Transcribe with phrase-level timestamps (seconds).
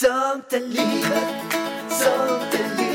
[0.00, 1.52] Sånt är livet,
[1.90, 2.85] sånt är livet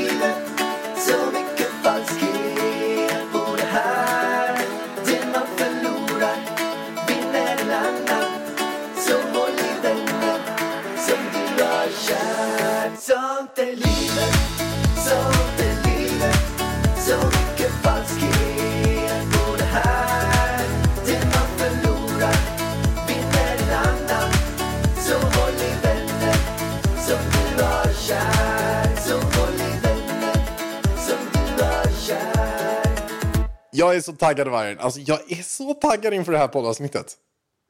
[33.82, 34.78] Jag är så taggad vargen.
[34.78, 37.16] Alltså jag är så taggad inför det här poddavsnittet.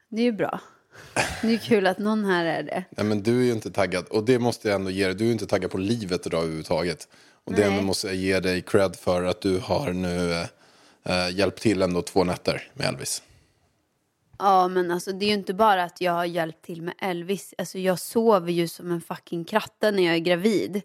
[0.09, 0.61] Det är ju bra.
[1.43, 2.85] Det är kul att någon här är det.
[2.91, 4.05] Nej men du är ju inte taggad.
[4.05, 5.15] Och det måste jag ändå ge dig.
[5.15, 7.09] Du är ju inte taggad på livet idag överhuvudtaget.
[7.45, 7.71] Och det Nej.
[7.71, 10.33] ändå måste jag ge dig cred för att du har nu
[11.05, 13.23] eh, hjälpt till ändå två nätter med Elvis.
[14.39, 17.55] Ja, men alltså det är ju inte bara att jag har hjälpt till med Elvis.
[17.59, 20.83] Alltså jag sover ju som en fucking kratta när jag är gravid.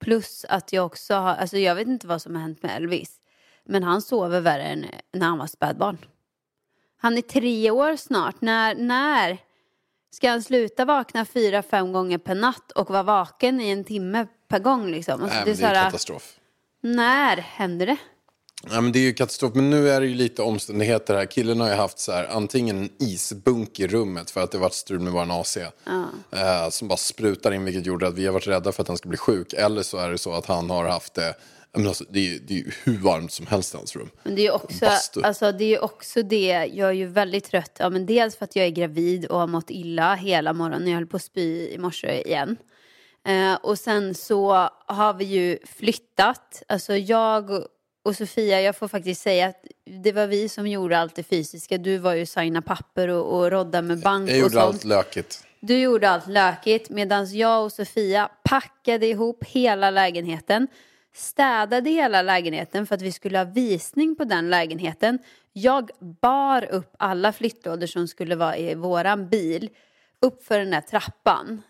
[0.00, 3.19] Plus att jag också har, alltså jag vet inte vad som har hänt med Elvis.
[3.64, 5.98] Men han sover värre än när han var spädbarn.
[7.00, 8.40] Han är tre år snart.
[8.40, 9.38] När, när
[10.10, 14.26] ska han sluta vakna fyra, fem gånger per natt och vara vaken i en timme
[14.48, 15.22] per gång liksom?
[15.22, 16.36] Alltså, Nej, det är det är katastrof.
[16.80, 17.96] när händer det?
[18.70, 19.54] Ja, men det är ju katastrof.
[19.54, 21.26] Men nu är det ju lite omständigheter här.
[21.26, 24.74] Killen har ju haft så här, antingen en isbunk i rummet för att det varit
[24.74, 25.56] strul med vår AC.
[25.56, 28.96] Eh, som bara sprutar in vilket gjorde att vi har varit rädda för att han
[28.96, 29.52] ska bli sjuk.
[29.52, 31.34] Eller så är det så att han har haft det.
[31.72, 34.10] Men alltså, det, är, det är ju hur varmt som helst i hans rum.
[34.22, 35.22] Men det är ju också, Bastu.
[35.22, 37.76] alltså, det är också det, jag är ju väldigt trött.
[37.78, 40.88] Ja, men dels för att jag är gravid och har mått illa hela morgonen.
[40.88, 42.56] Jag höll på att spy i morse igen.
[43.26, 46.62] Eh, och sen så har vi ju flyttat.
[46.68, 47.64] Alltså jag
[48.02, 49.64] och Sofia, jag får faktiskt säga att
[50.02, 51.78] det var vi som gjorde allt det fysiska.
[51.78, 55.44] Du var ju signa papper och, och rodda med bank Jag och gjorde allt lökigt.
[55.60, 60.68] Du gjorde allt lökigt medan jag och Sofia packade ihop hela lägenheten.
[61.14, 65.18] Städade hela lägenheten för att vi skulle ha visning på den lägenheten.
[65.52, 65.90] Jag
[66.20, 69.70] bar upp alla flyttlådor som skulle vara i våran bil
[70.20, 71.62] upp för den där trappan.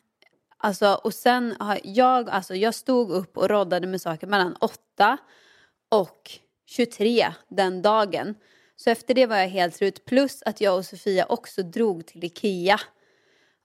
[0.56, 5.18] Alltså, och sen har jag, alltså jag stod upp och roddade med saker mellan 8
[5.88, 6.30] och
[6.66, 8.34] 23 den dagen.
[8.76, 10.04] Så efter det var jag helt slut.
[10.04, 12.80] Plus att jag och Sofia också drog till Ikea.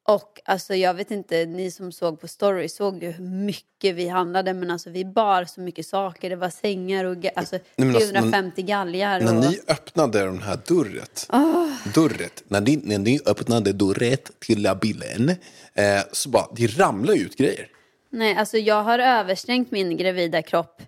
[0.07, 4.07] Och alltså jag vet inte, ni som såg på story såg ju hur mycket vi
[4.07, 4.53] handlade.
[4.53, 6.29] Men alltså vi bar så mycket saker.
[6.29, 9.19] Det var sängar och alltså, men alltså, 350 galgar.
[9.19, 9.43] När och...
[9.51, 11.67] ni öppnade den här dörret, Ah.
[11.95, 15.29] dörret när, ni, när ni öppnade dörret till bilen,
[15.73, 17.67] eh, så bara, det ramlar ju ut grejer.
[18.09, 20.81] Nej, alltså jag har översträngt min gravida kropp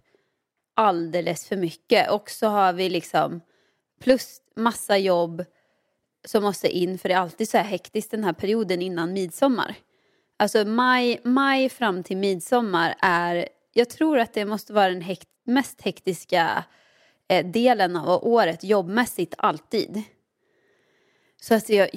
[0.75, 2.09] alldeles för mycket.
[2.11, 3.41] Och så har vi liksom
[4.03, 5.45] plus massa jobb
[6.25, 6.97] som måste in.
[6.97, 9.75] För det är alltid så här hektiskt den här perioden innan midsommar.
[10.39, 15.27] Alltså maj, maj fram till midsommar är, jag tror att det måste vara den hekt,
[15.45, 16.63] mest hektiska
[17.29, 20.03] eh, delen av året jobbmässigt alltid.
[21.41, 21.89] Så att jag,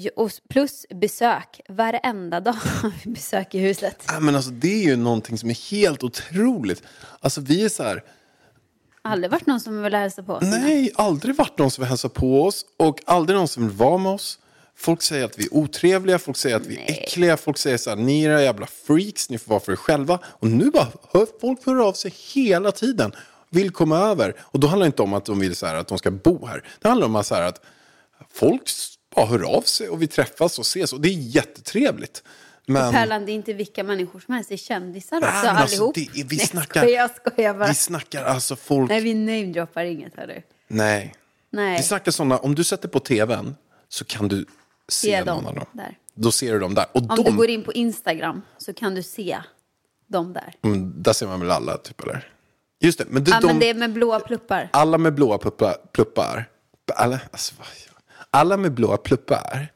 [0.48, 4.04] plus besök, varenda dag har vi besök i huset.
[4.08, 6.82] Ja, men alltså, det är ju någonting som är helt otroligt.
[7.20, 8.02] Alltså vi är så här,
[9.10, 10.42] Aldrig varit någon som vill hälsa på oss.
[10.42, 13.98] nej, aldrig varit någon som vill hälsa på oss och aldrig någon som vill vara
[13.98, 14.38] med oss.
[14.76, 17.04] Folk säger att vi är otrevliga, folk säger att vi är Nej.
[17.06, 20.18] äckliga, folk säger så här, ni är jävla freaks, ni får vara för er själva.
[20.24, 23.12] Och nu bara, hör, folk hör av sig hela tiden,
[23.50, 24.34] vill komma över.
[24.40, 26.46] Och då handlar det inte om att de vill så här, att de ska bo
[26.46, 26.64] här.
[26.80, 27.60] Det handlar om att, så här, att
[28.32, 28.62] folk
[29.14, 32.22] bara hör av sig och vi träffas och ses och det är jättetrevligt.
[32.72, 32.92] Men...
[32.92, 35.94] Pärlan, det är inte vilka människor som helst, det är kändisar också Nej, alltså, allihop.
[35.94, 37.68] det är- vi Nej, snackar- skojar, skojar bara.
[37.68, 38.88] Vi snackar alltså folk...
[38.90, 39.14] Nej, Nej.
[39.14, 40.42] vi namedroppar inget hörru.
[40.68, 40.76] Vi
[41.52, 43.56] Nej, snackar sådana, om du sätter på tvn
[43.88, 44.46] så kan du
[44.88, 45.64] se Se någon av dem.
[45.72, 45.96] där.
[46.14, 46.86] Då ser du dem där.
[46.92, 49.38] Och om de, du går in på Instagram så kan du se
[50.06, 50.54] dem där.
[50.64, 52.28] Mm, där ser man väl alla, typ, eller?
[52.80, 54.68] Just det, men, du, Ja, de, men det är med blåa pluppar.
[54.72, 56.48] alla med blåa pluppar, pluppar
[56.94, 57.54] alla, alltså,
[58.30, 59.72] alla med blåa pluppar,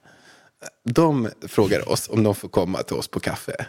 [0.83, 3.67] de frågar oss om de får komma till oss på kaffe.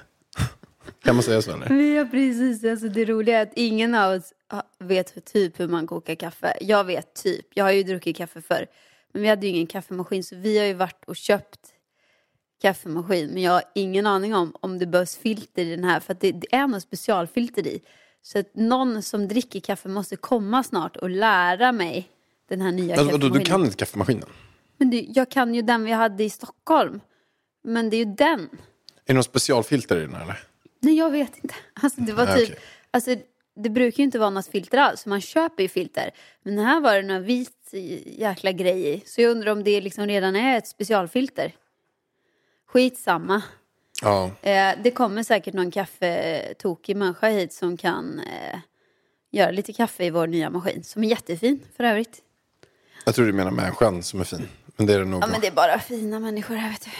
[1.03, 1.51] Kan man säga så?
[1.51, 1.69] Eller?
[1.69, 4.33] Vi har precis, alltså det roliga är att ingen av oss
[4.79, 6.57] vet typ hur man kokar kaffe.
[6.61, 8.65] Jag vet typ, jag har ju druckit kaffe förr.
[9.13, 11.59] Men vi hade ju ingen kaffemaskin så vi har ju varit och köpt
[12.61, 13.29] kaffemaskin.
[13.33, 15.99] Men jag har ingen aning om om det behövs filter i den här.
[15.99, 17.81] För att det, det är något specialfilter i.
[18.21, 22.09] Så att någon som dricker kaffe måste komma snart och lära mig
[22.49, 23.39] den här nya Alltså, kaffemaskinen.
[23.39, 24.29] du kan inte kaffemaskinen?
[24.85, 27.01] Men du, jag kan ju den vi hade i Stockholm.
[27.63, 28.39] Men det är ju den.
[28.39, 28.47] Är
[29.05, 30.39] det någon specialfilter i den eller?
[30.79, 31.55] Nej, jag vet inte.
[31.73, 32.59] Alltså, det var typ, okej.
[32.91, 33.15] alltså,
[33.55, 35.05] det brukar ju inte vara något filter alls.
[35.05, 36.11] Man köper ju filter.
[36.43, 37.73] Men den här var det någon vit
[38.05, 39.03] jäkla grej i.
[39.05, 41.55] Så jag undrar om det liksom redan är ett specialfilter.
[42.67, 43.41] Skitsamma.
[44.01, 44.31] Ja.
[44.41, 48.59] Eh, det kommer säkert någon kaffetokig människa hit som kan eh,
[49.31, 50.83] göra lite kaffe i vår nya maskin.
[50.83, 52.21] Som är jättefin för övrigt.
[53.05, 54.47] Jag tror du menar människan som är fin.
[54.75, 55.23] Men det är det nog.
[55.23, 56.91] Ja men det är bara fina människor här vet du.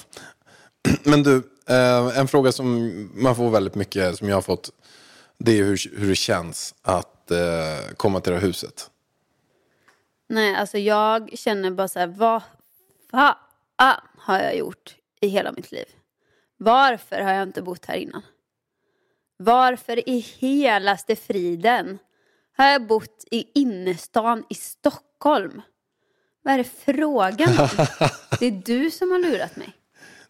[1.10, 1.36] Men du,
[1.68, 4.70] eh, en fråga som man får väldigt mycket, som jag har fått,
[5.38, 8.90] det är hur, hur det känns att eh, komma till det här huset.
[10.28, 12.42] Nej alltså jag känner bara så här, vad
[13.10, 13.34] fan
[14.18, 15.84] har jag gjort i hela mitt liv?
[16.56, 18.22] Varför har jag inte bott här innan?
[19.36, 21.98] Varför i helaste friden
[22.56, 25.62] har jag bott i innerstan i Stockholm?
[26.46, 27.68] Vad är det frågan om?
[28.40, 29.72] Det är du som har lurat mig.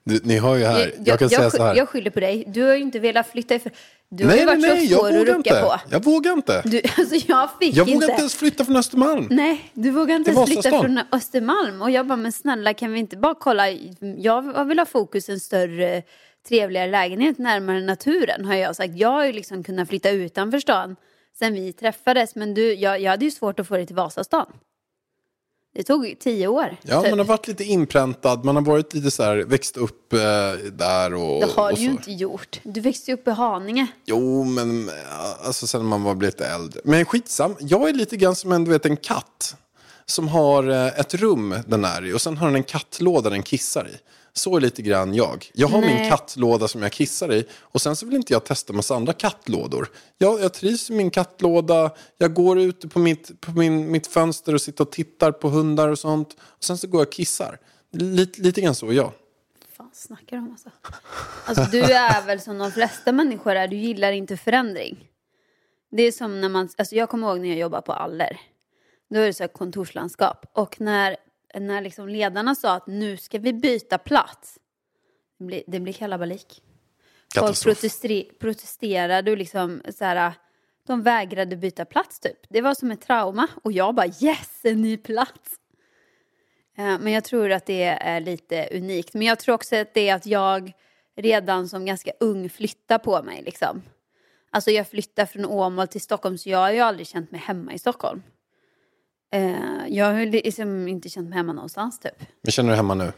[0.04, 1.74] Du, ni hör ju här, jag, kan säga jag, så här.
[1.74, 2.44] jag skyller på dig.
[2.46, 3.72] Du har ju inte velat flytta ifrån.
[4.08, 5.62] Du har nej, ju nej, varit nej, så jag svår att rucka inte.
[5.62, 5.80] på.
[5.90, 6.62] Jag vågar inte.
[6.64, 7.94] Du, alltså jag fick jag inte.
[7.94, 9.26] vågar inte ens flytta från Östermalm.
[9.30, 11.82] Nej, du vågar inte ens flytta från Östermalm.
[11.82, 13.70] Och jag bara, men snälla kan vi inte bara kolla.
[14.18, 16.02] Jag vill ha fokus en större,
[16.48, 18.96] trevligare lägenhet närmare naturen har jag sagt.
[18.96, 20.96] Jag har ju liksom kunnat flytta utanför stan
[21.38, 22.34] sen vi träffades.
[22.34, 24.46] Men du, jag, jag hade ju svårt att få dig till Vasastan.
[25.76, 26.76] Det tog tio år.
[26.82, 27.10] Ja, typ.
[27.10, 30.18] man har varit lite inpräntad, man har varit lite så här, växt upp eh,
[30.72, 31.40] där och...
[31.40, 32.60] Det har och du ju inte gjort.
[32.62, 33.86] Du växte ju upp i Haninge.
[34.04, 36.80] Jo, men ja, alltså sen man var lite äldre.
[36.84, 39.56] Men skitsam, jag är lite grann som en, du vet, en katt.
[40.06, 43.42] Som har eh, ett rum den är i och sen har den en kattlåda den
[43.42, 43.96] kissar i.
[44.36, 45.50] Så är lite grann jag.
[45.54, 46.10] Jag har min Nej.
[46.10, 49.88] kattlåda som jag kissar i och sen så vill inte jag testa massa andra kattlådor.
[50.18, 54.54] Jag, jag trivs i min kattlåda, jag går ute på, mitt, på min, mitt fönster
[54.54, 56.36] och sitter och tittar på hundar och sånt.
[56.40, 57.58] Och sen så går jag och kissar.
[57.92, 59.12] Lite, lite grann så är jag.
[59.76, 60.70] fan snackar du om alltså?
[61.44, 65.08] Alltså du är väl som de flesta människor är, du gillar inte förändring.
[65.90, 68.40] Det är som när man, alltså jag kommer ihåg när jag jobbade på Aller.
[69.10, 70.46] Då är det så kontorslandskap.
[70.52, 71.16] Och när,
[71.60, 74.58] när liksom ledarna sa att nu ska vi byta plats.
[75.38, 76.62] Det blir, det blir kalabalik.
[77.34, 80.32] Folk protester- protesterade och liksom så här,
[80.86, 82.38] de vägrade byta plats typ.
[82.48, 83.48] Det var som ett trauma.
[83.62, 85.60] Och jag bara yes, en ny plats.
[86.78, 89.14] Eh, Men jag tror att det är lite unikt.
[89.14, 90.72] Men jag tror också att det är att jag
[91.16, 93.42] redan som ganska ung flyttar på mig.
[93.42, 93.82] Liksom.
[94.50, 97.72] Alltså jag flyttar från Åmål till Stockholm så jag har ju aldrig känt mig hemma
[97.72, 98.22] i Stockholm.
[99.32, 99.54] Eh,
[99.88, 102.12] Jag har liksom inte känt mig hemma någonstans typ.
[102.42, 103.12] Men känner du hemma nu?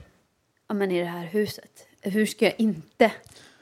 [0.69, 1.71] Ja men i det här huset.
[2.03, 3.13] Hur ska jag inte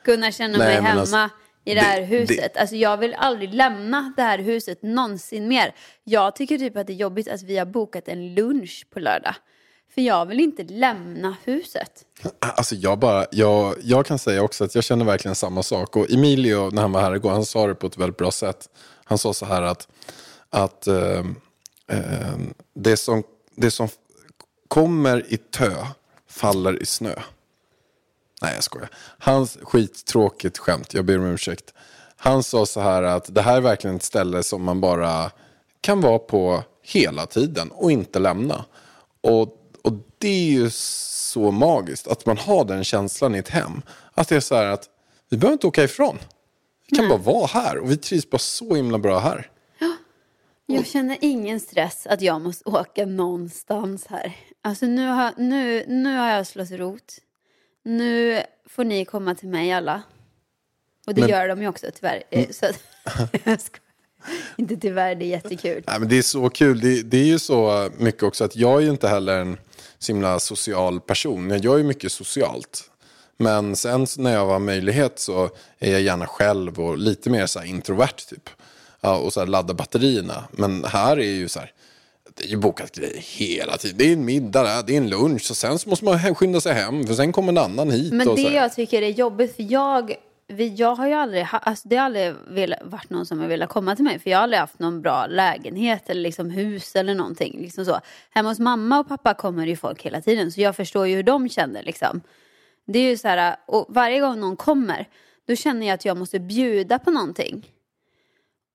[0.04, 1.28] kunna känna Nej, mig hemma alltså,
[1.64, 2.56] i det här det- huset?
[2.56, 5.74] Alltså jag vill aldrig lämna det här huset någonsin mer.
[6.04, 9.34] Jag tycker typ att det är jobbigt att vi har bokat en lunch på lördag.
[9.94, 11.90] För jag vill inte lämna huset.
[12.38, 15.96] Alltså jag, bara, jag, jag kan säga också att jag känner verkligen samma sak.
[15.96, 18.68] Och Emilio, när han var här igår, han sa det på ett väldigt bra sätt.
[19.04, 19.88] Han sa så här att,
[20.50, 21.24] att eh,
[22.74, 23.22] det, som,
[23.54, 23.88] det som
[24.68, 25.86] kommer i tö
[26.28, 27.14] faller i snö.
[28.42, 28.90] Nej, jag skojar.
[29.18, 31.74] Hans skittråkigt skämt, jag ber om ursäkt.
[32.16, 35.30] Han sa så här att det här är verkligen ett ställe som man bara
[35.80, 38.64] kan vara på hela tiden och inte lämna.
[39.20, 39.42] Och,
[39.82, 43.82] och det är ju så magiskt att man har den känslan i ett hem.
[44.14, 44.88] Att det är så här att
[45.28, 46.18] vi behöver inte åka ifrån.
[46.90, 49.50] Vi kan bara vara här och vi trivs bara så himla bra här.
[50.66, 54.36] Jag känner ingen stress att jag måste åka någonstans här.
[54.62, 57.14] Alltså nu har, nu, nu har jag slått rot.
[57.84, 60.02] Nu får ni komma till mig alla.
[61.06, 62.22] Och det Men- gör de ju också tyvärr.
[62.30, 62.80] Eh, Så att.
[64.56, 65.82] Inte tyvärr, det är jättekul.
[65.86, 66.80] Nej, men det är så kul.
[66.80, 69.58] Det, det är ju så mycket också att jag är ju inte heller en
[69.98, 71.50] så himla social person.
[71.50, 72.90] Jag gör ju mycket socialt.
[73.36, 77.62] Men sen när jag har möjlighet så är jag gärna själv och lite mer så
[77.62, 78.50] introvert typ.
[79.06, 80.44] Ja, och så här ladda batterierna.
[80.50, 81.72] Men här är ju så här,
[82.34, 83.98] det är ju bokat grejer hela tiden.
[83.98, 86.60] Det är en middag där, det är en lunch och sen så måste man skynda
[86.60, 88.12] sig hem för sen kommer en annan hit.
[88.12, 90.14] Men det jag tycker är jobbigt, för jag,
[90.48, 93.68] vi, jag har ju aldrig, alltså det har aldrig velat, varit någon som har velat
[93.68, 97.14] komma till mig, för jag har aldrig haft någon bra lägenhet eller liksom hus eller
[97.14, 97.60] någonting.
[97.60, 98.00] Liksom så.
[98.30, 101.22] Hemma hos mamma och pappa kommer ju folk hela tiden, så jag förstår ju hur
[101.22, 102.20] de känner liksom.
[102.86, 105.08] Det är ju så här, och varje gång någon kommer,
[105.46, 107.72] då känner jag att jag måste bjuda på någonting.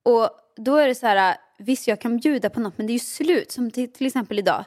[0.04, 2.96] Och då är det så här, visst jag kan bjuda på något, men det är
[2.96, 4.66] ju slut, som till, till exempel idag.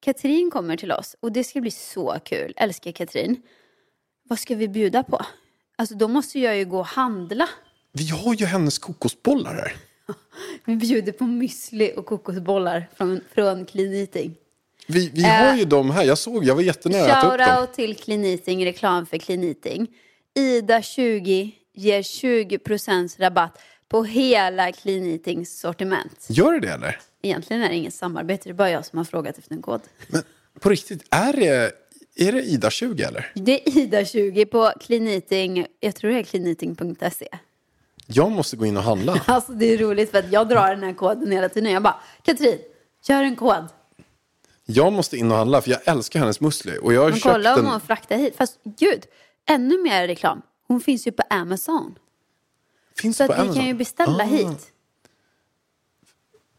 [0.00, 3.42] Katrin kommer till oss och det ska bli så kul, älskar Katrin.
[4.28, 5.20] Vad ska vi bjuda på?
[5.76, 7.48] Alltså då måste jag ju gå och handla.
[7.92, 9.76] Vi har ju hennes kokosbollar här.
[10.64, 14.34] Vi bjuder på müsli och kokosbollar från, från Clean Eating.
[14.86, 16.04] Vi, vi har ju dem här.
[16.04, 17.48] Jag såg, jag var jättenära att ta upp dem.
[17.48, 19.86] Shoutout till Clean Eating, reklam för Clean Eating.
[20.34, 23.58] Ida20 ger 20% rabatt
[23.92, 26.26] på hela Clean Eatings sortiment.
[26.28, 26.98] Gör det det eller?
[27.22, 29.80] Egentligen är det inget samarbete, det är bara jag som har frågat efter en kod.
[30.08, 30.22] Men
[30.60, 31.72] på riktigt, är det,
[32.16, 33.32] Är det Ida 20 eller?
[33.34, 37.28] Det är Ida20 på Kliniting, jag tror det är kliniting.se.
[38.06, 39.20] Jag måste gå in och handla.
[39.26, 41.72] Alltså det är roligt för att jag drar den här koden hela tiden.
[41.72, 42.58] Jag bara, Katrin,
[43.08, 43.64] gör en kod.
[44.64, 46.78] Jag måste in och handla för jag älskar hennes musli.
[46.82, 47.70] Och jag har Men kolla om den.
[47.70, 48.36] hon fraktar hit.
[48.36, 49.02] Fast gud,
[49.48, 50.42] ännu mer reklam.
[50.68, 51.94] Hon finns ju på Amazon.
[52.96, 53.56] Finns Så på att vi Amazon.
[53.56, 54.26] kan ju beställa Ah.
[54.26, 54.72] hit.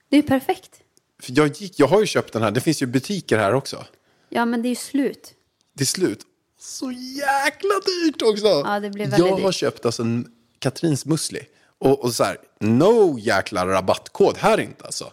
[0.10, 0.80] Det är ju perfekt.
[1.28, 2.52] Jag, gick, jag har ju köpt den här.
[2.52, 3.86] Det finns ju butiker här också.
[4.30, 5.34] Ja, men det är ju slut.
[5.78, 6.20] Till slut.
[6.60, 8.46] Så jäkla dyrt också.
[8.46, 9.56] Ja, det blev väldigt jag har dyrt.
[9.56, 11.40] köpt alltså en Katrins musli.
[11.78, 15.12] Och, och så här, no jäkla rabattkod här inte alltså.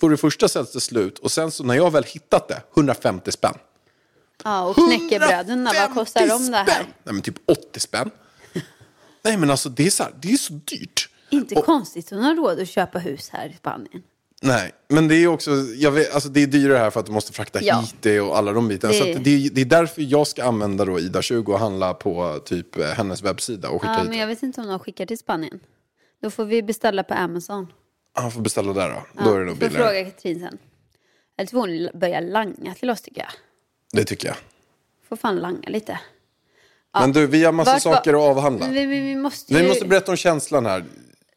[0.00, 3.32] För det första sätts det slut och sen så när jag väl hittat det, 150
[3.32, 3.54] spänn.
[4.44, 6.64] Ja, och knäckebröden vad kostar de 150 det här?
[6.64, 6.86] spänn!
[7.04, 8.10] Nej men typ 80 spänn.
[9.24, 11.08] Nej men alltså det är så, här, det är så dyrt.
[11.30, 14.02] Inte Och- konstigt hon har råd att köpa hus här i Spanien.
[14.44, 17.12] Nej, men det är också, jag vet, alltså det är dyrare här för att du
[17.12, 17.80] måste frakta Ja.
[17.80, 18.92] hit det och alla de bitarna.
[18.92, 22.40] Det- Så det, är, det är därför jag ska använda då Ida20 och handla på
[22.44, 25.18] typ hennes webbsida och skicka Ja, hit men jag vet inte om de skickar till
[25.18, 25.60] Spanien.
[26.22, 27.66] Då får vi beställa på Amazon.
[28.14, 29.02] Han får beställa där då.
[29.16, 29.88] Ja, då är det nog vi får billigare.
[29.88, 30.58] fråga Katrin sen.
[31.38, 33.30] Eller så får hon börja langa till oss tycker jag.
[33.92, 34.36] Det tycker jag.
[35.08, 36.00] Får fan langa lite.
[37.00, 38.68] Men du, vi har massa Vart var- saker att avhandla.
[38.68, 39.60] Vi, vi, måste ju...
[39.60, 40.84] Vi måste berätta om känslan här.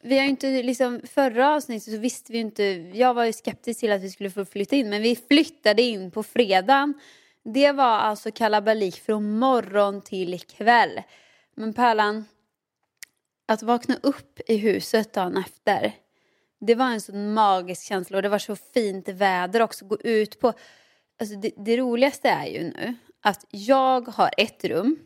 [0.02, 3.80] Vi har ju inte liksom, förra avsnittet så visste vi inte, jag var ju skeptisk
[3.80, 6.94] till att vi skulle få flytta in, men vi flyttade in på fredagen.
[7.44, 11.02] Det var alltså kalabalik från morgon till kväll.
[11.56, 12.26] Men Pärlan,
[13.46, 15.92] att vakna upp i huset dagen efter,
[16.60, 20.40] det var en sån magisk känsla och det var så fint väder också, gå ut
[20.40, 20.54] på,
[21.20, 25.00] alltså det, det roligaste är ju nu att jag har ett rum,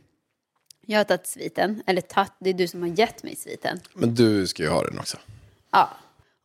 [0.90, 3.80] jag har tagit sviten, eller tagit, det är du som har gett mig sviten.
[3.94, 5.18] Men du ska ju ha den också.
[5.72, 5.90] Ja.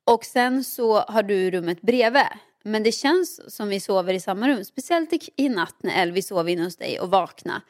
[0.04, 2.22] Och sen så har du rummet bredvid.
[2.62, 4.64] Men det känns som vi sover i samma rum.
[4.64, 7.62] Speciellt i, natt när Elvi sov inne hos dig och vakna.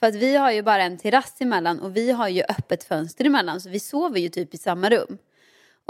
[0.00, 3.24] För att vi har ju bara en terrass emellan och vi har ju öppet fönster
[3.24, 3.60] emellan.
[3.60, 5.18] Så vi sover ju typ i samma rum.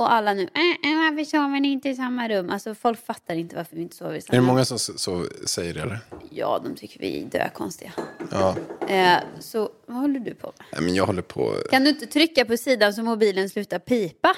[0.00, 2.50] Och alla nu, äh, äh, varför sover ni inte i samma rum?
[2.50, 4.46] Alltså folk fattar inte varför vi inte sover i samma Är det rum.
[4.46, 5.98] många som så säger det eller?
[6.30, 7.92] Ja, de tycker vi är dökonstiga.
[8.30, 8.56] Ja.
[8.88, 10.66] Eh, så vad håller du på med?
[10.72, 11.54] Nej, men jag håller på...
[11.70, 14.36] Kan du inte trycka på sidan så mobilen slutar pipa?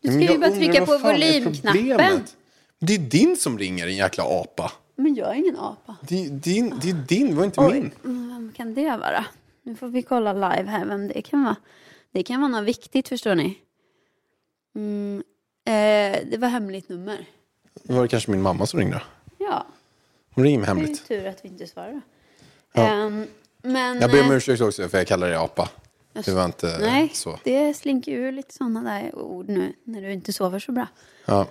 [0.00, 2.22] Du ska ju bara trycka på volymknappen.
[2.78, 4.72] Det är din som ringer, en jäkla apa.
[4.96, 5.96] Men jag är ingen apa.
[6.08, 7.90] Det är din, det är din var inte Oj, min.
[8.04, 9.24] mm, vem kan det vara?
[9.62, 11.56] Nu får vi kolla live här vem det kan vara.
[12.12, 13.58] Det kan vara något viktigt förstår ni.
[14.74, 15.22] Mm,
[15.64, 17.26] eh, det var hemligt nummer.
[17.82, 19.02] Det var det kanske min mamma som ringde.
[19.38, 19.66] Ja,
[20.34, 21.08] Hon ringer mig det är hemligt.
[21.08, 22.00] tur att vi inte svarar.
[22.72, 22.82] Ja.
[22.88, 23.26] Ehm,
[23.62, 25.68] men, Jag ber om eh, ursäkt också för jag kallar dig apa.
[26.12, 27.38] Det var inte Nej, så.
[27.44, 30.86] det slinker ur lite sådana där ord nu när du inte sover så bra.
[31.24, 31.46] Ja.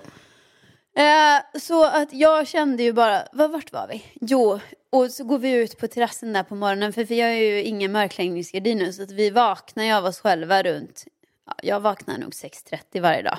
[0.96, 4.04] Eh, så att jag kände ju bara, vad, vart var vi?
[4.20, 4.60] Jo,
[4.90, 7.92] och så går vi ut på terrassen där på morgonen för vi har ju ingen
[7.92, 11.04] mörkläggningsgardin nu så att vi vaknar ju av oss själva runt,
[11.46, 13.38] ja, jag vaknar nog 6.30 varje dag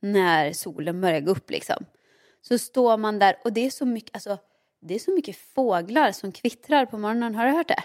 [0.00, 1.84] när solen börjar gå upp liksom.
[2.40, 4.38] Så står man där och det är så mycket, alltså
[4.80, 7.82] det är så mycket fåglar som kvittrar på morgonen, har du hört det?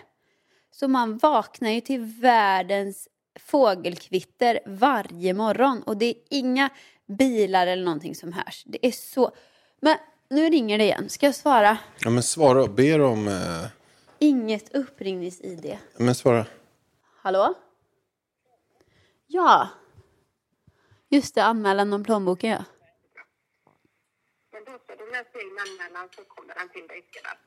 [0.72, 3.08] Så man vaknar ju till världens
[3.40, 6.70] fågelkvitter varje morgon och det är inga
[7.08, 8.64] bilar eller någonting som hörs.
[8.66, 9.32] Det är så...
[9.80, 9.98] Men
[10.30, 11.10] nu ringer det igen.
[11.10, 11.78] Ska jag svara?
[12.00, 13.28] ja, men svara och ber om...
[13.28, 13.66] Eh,
[14.20, 15.78] Inget uppringnings-id.
[15.98, 16.46] men svara.
[17.22, 17.54] Hallå?
[19.27, 19.69] Ja.
[21.10, 22.63] Just det, anmälan om plånboken ja.
[24.51, 27.38] Men då ska du läsa in anmälan så kommer den till dig sedan.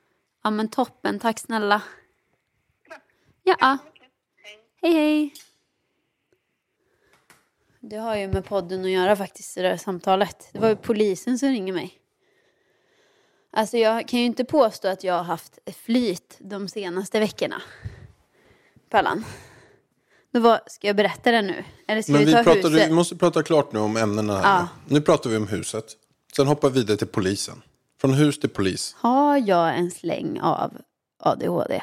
[0.43, 1.83] Ja men toppen, tack snälla.
[3.43, 3.79] Ja.
[4.83, 5.35] Hej hej.
[7.81, 10.49] Det har ju med podden att göra faktiskt, det där samtalet.
[10.53, 12.01] Det var ju polisen som ringer mig.
[13.51, 17.63] Alltså jag kan ju inte påstå att jag har haft flyt de senaste veckorna.
[18.89, 19.25] Pallan.
[20.33, 21.65] Då var, ska jag berätta det nu?
[21.89, 22.89] Eller ska Men vi vi, ta pratar, huset?
[22.89, 24.59] vi måste prata klart nu om ämnena här.
[24.61, 24.69] Ja.
[24.89, 25.85] Nu pratar vi om huset.
[26.37, 27.63] Sen hoppar vi vidare till polisen.
[28.01, 28.95] Från hus till polis.
[28.99, 30.73] Har jag en släng av
[31.19, 31.83] ADHD?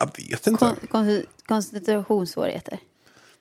[0.00, 0.64] Jag vet inte.
[0.64, 2.78] Kon- kon- koncentrationssvårigheter?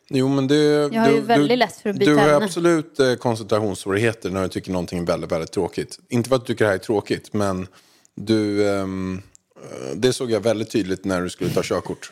[0.10, 0.56] Jo, men det,
[0.94, 2.46] Jag har ju väldigt lätt för att byta Du har ämne.
[2.46, 6.00] absolut eh, koncentrationssvårigheter när du tycker någonting är väldigt, väldigt tråkigt.
[6.10, 7.68] Inte för att du tycker det här är tråkigt, men
[8.16, 9.22] du, ehm,
[9.56, 12.12] eh, det såg jag väldigt tydligt när du skulle ta körkort.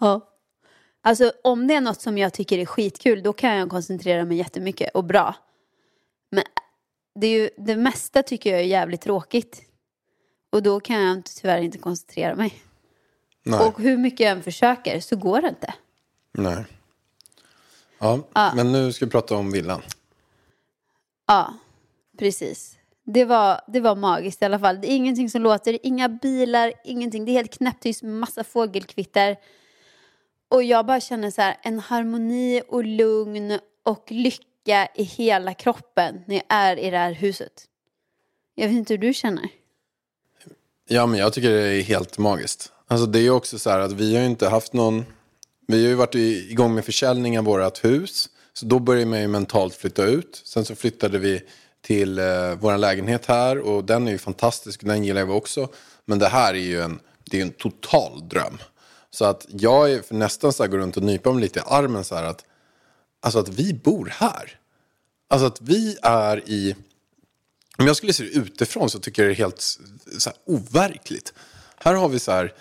[0.00, 0.32] Ja.
[1.02, 4.36] Alltså om det är något som jag tycker är skitkul då kan jag koncentrera mig
[4.36, 5.34] jättemycket och bra.
[6.30, 6.44] Men
[7.14, 9.62] det, är ju, det mesta tycker jag är jävligt tråkigt.
[10.50, 12.62] Och då kan jag tyvärr inte koncentrera mig.
[13.42, 13.60] Nej.
[13.60, 15.74] Och hur mycket jag än försöker så går det inte.
[16.32, 16.64] Nej.
[17.98, 18.20] Ja,
[18.54, 19.82] men nu ska vi prata om villan.
[21.26, 21.54] Ja,
[22.18, 22.78] precis.
[23.04, 24.80] Det var, det var magiskt i alla fall.
[24.80, 27.24] Det är ingenting som låter, inga bilar, ingenting.
[27.24, 29.36] Det är helt knäpptyst massa fågelkvitter.
[30.48, 36.20] Och jag bara känner så här, en harmoni och lugn och lycka i hela kroppen
[36.26, 37.64] när jag är i det här huset.
[38.54, 39.48] Jag vet inte hur du känner.
[40.88, 42.72] Ja, men jag tycker det är helt magiskt.
[42.86, 45.04] Alltså det är också så här att vi har ju inte haft någon...
[45.66, 48.28] Vi har ju varit igång med försäljning av vårt hus.
[48.52, 50.42] Så då började man ju mentalt flytta ut.
[50.44, 51.42] Sen så flyttade vi
[51.80, 54.84] till eh, vår lägenhet här och den är ju fantastisk.
[54.84, 55.68] Den gillar vi också.
[56.04, 57.00] Men det här är ju en,
[57.30, 58.58] det är en total dröm.
[59.16, 61.62] Så att jag är för nästan så här går runt och nypar mig lite i
[61.66, 62.44] armen så här att,
[63.20, 64.58] alltså att vi bor här.
[65.28, 66.76] Alltså att vi är i,
[67.78, 69.60] om jag skulle se det utifrån så tycker jag det är helt
[70.18, 71.34] så här, overkligt.
[71.76, 72.54] Här har vi så här,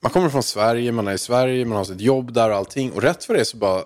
[0.00, 2.92] man kommer från Sverige, man är i Sverige, man har sitt jobb där och allting.
[2.92, 3.84] Och rätt för det så bara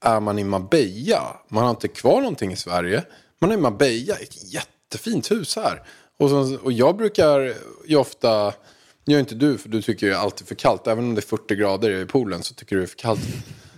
[0.00, 1.36] är man i Marbella.
[1.48, 3.04] Man har inte kvar någonting i Sverige.
[3.38, 5.82] Man är i Marbella, ett jättefint hus här.
[6.18, 7.54] Och, så, och jag brukar
[7.86, 8.54] ju ofta,
[9.04, 10.86] gör inte du för du tycker ju alltid för kallt.
[10.86, 13.20] Även om det är 40 grader i poolen så tycker du det är för kallt.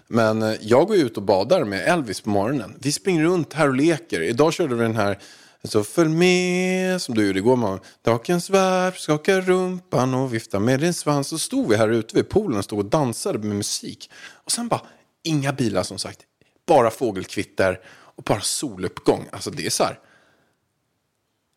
[0.09, 2.79] Men eh, jag går ju ut och badar med Elvis på morgonen.
[2.81, 4.21] Vi springer runt här och leker.
[4.21, 5.19] Idag körde vi den här
[5.65, 7.81] så följ med som du gjorde igår morgon.
[8.03, 11.29] Dagens värp, skaka rumpan och vifta med din svans.
[11.29, 14.11] Så stod vi här ute vid poolen och stod och dansade med musik.
[14.33, 14.81] Och sen bara,
[15.23, 16.21] inga bilar som sagt.
[16.67, 19.29] Bara fågelkvitter och bara soluppgång.
[19.33, 19.99] Alltså det är så här.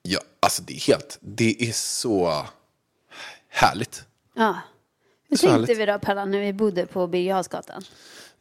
[0.01, 2.45] Ja, alltså det är helt, det är så
[3.56, 4.04] härligt.
[4.34, 4.56] Ja.
[5.30, 5.78] Hur tänkte härligt.
[5.80, 7.46] vi då Pella när vi bodde på Birger?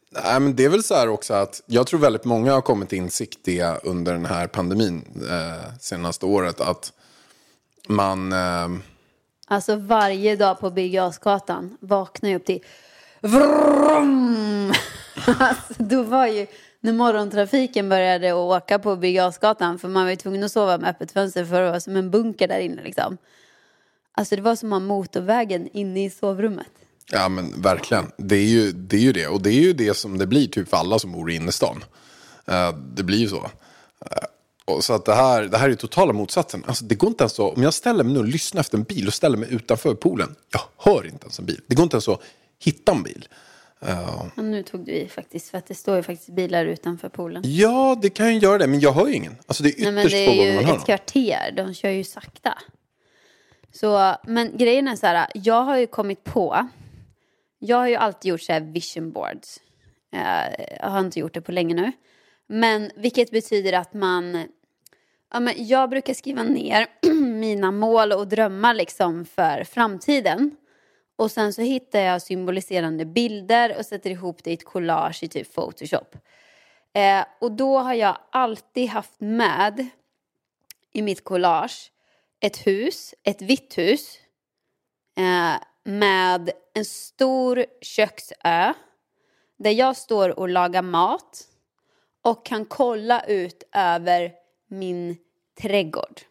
[0.09, 2.89] Nej, men det är väl så här också att jag tror väldigt många har kommit
[2.89, 6.93] till insikt i under den här pandemin eh, senaste året att
[7.87, 8.33] man...
[8.33, 8.67] Eh,
[9.47, 12.63] Alltså varje dag på Birger vaknar jag upp till
[13.21, 14.73] Vroom!
[15.39, 16.47] alltså, då var ju
[16.79, 21.11] när morgontrafiken började åka på Birger för man var ju tvungen att sova med öppet
[21.11, 23.17] fönster för det var som en bunker där inne liksom.
[24.15, 26.67] Alltså det var som att ha motorvägen inne i sovrummet.
[27.11, 28.11] Ja men verkligen.
[28.17, 29.27] Det är, ju, det är ju det.
[29.27, 31.83] Och det är ju det som det blir typ för alla som bor i innerstan.
[32.47, 33.43] Eh, det blir ju så.
[34.01, 34.17] Eh,
[34.65, 36.63] och så att det här, det här är ju totala motsatsen.
[36.67, 38.83] Alltså, det går inte ens så, om jag ställer mig nu och lyssnar efter en
[38.83, 40.35] bil och ställer mig utanför poolen.
[40.51, 41.61] Jag hör inte ens en bil.
[41.67, 42.21] Det går inte ens att
[42.63, 43.27] hitta en bil.
[43.81, 47.09] Eh, Och nu tog du i faktiskt för att det står ju faktiskt bilar utanför
[47.09, 47.43] poolen.
[47.45, 48.67] ja, det kan ju göra det.
[48.67, 49.35] Men jag hör ju ingen.
[49.47, 50.85] Alltså det är Nej, ytterst men det få är gånger ju man hör ett någon.
[50.85, 51.53] kvarter.
[51.57, 52.57] De kör ju sakta.
[53.75, 55.27] Så, men grejen är så här.
[55.33, 56.67] Jag har ju kommit på.
[57.59, 59.59] Jag har ju alltid gjort så här vision boards.
[60.13, 61.91] Eh, jag har inte gjort det på länge nu.
[62.47, 64.47] Men vilket betyder att man.
[65.33, 66.87] Ja, men jag brukar skriva ner
[67.21, 70.55] mina mål och drömmar liksom för framtiden.
[71.15, 75.27] Och sen så hittar jag symboliserande bilder och sätter ihop det i ett collage i
[75.27, 76.15] typ Photoshop.
[76.93, 79.87] Eh, och då har jag alltid haft med
[80.93, 81.91] i mitt collage
[82.45, 84.19] ett hus, ett vitt hus
[85.17, 88.73] eh, med en stor köksö
[89.57, 91.47] där jag står och lagar mat
[92.21, 94.33] och kan kolla ut över
[94.67, 95.17] min
[95.61, 96.21] trädgård.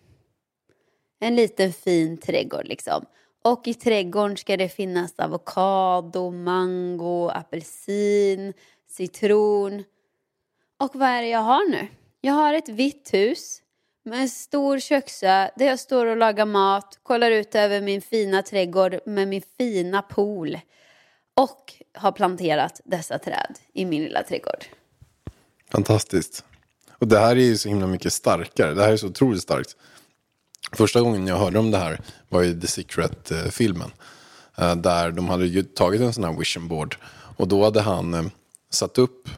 [1.20, 3.07] En liten fin trädgård liksom.
[3.44, 8.53] Och i trädgården ska det finnas avokado, mango, apelsin,
[8.88, 9.85] citron.
[10.77, 11.88] Och vad är det jag har nu?
[12.20, 13.62] Jag har ett vitt hus
[14.05, 18.43] med en stor köksö där jag står och lagar mat, kollar ut över min fina
[18.43, 20.59] trädgård med min fina pool
[21.35, 24.64] och har planterat dessa träd i min lilla trädgård.
[25.73, 26.45] Fantastiskt.
[26.99, 28.75] Och det här är ju så himla mycket starkare.
[28.75, 29.77] Det här är så otroligt starkt.
[30.73, 33.90] Första gången jag hörde om det här var i The Secret-filmen.
[34.59, 36.97] Eh, där de hade ju tagit en sån här vision board.
[37.37, 38.25] Och då hade han eh,
[38.71, 39.29] satt upp,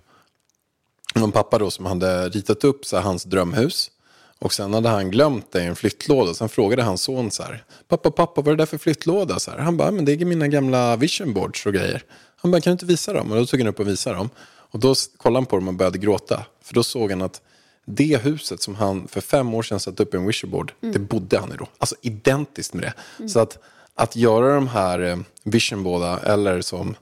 [1.14, 3.90] någon pappa då som hade ritat upp så hans drömhus.
[4.38, 6.34] Och sen hade han glömt det i en flyttlåda.
[6.34, 7.64] Sen frågade hans son så här.
[7.88, 9.38] Pappa, pappa, vad är det där för flyttlåda?
[9.38, 9.58] Så här.
[9.58, 12.02] Han bara, men det är mina gamla vision boards och grejer.
[12.36, 13.32] Han bara, kan du inte visa dem?
[13.32, 14.30] Och då tog han upp och visade dem.
[14.70, 16.46] Och då kollade han på dem och började gråta.
[16.62, 17.40] För då såg han att
[17.84, 20.98] det huset som han för fem år sedan satte upp i en vision board, det
[20.98, 21.68] bodde han i då.
[21.78, 23.28] Alltså identiskt med det.
[23.28, 23.58] Så att,
[23.94, 26.96] att göra de här eh, vision båda, eller som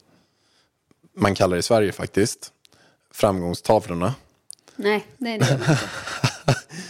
[1.16, 2.52] man kallar det i Sverige faktiskt,
[3.12, 4.14] framgångstavlorna.
[4.76, 5.78] Nej, nej det gör man inte.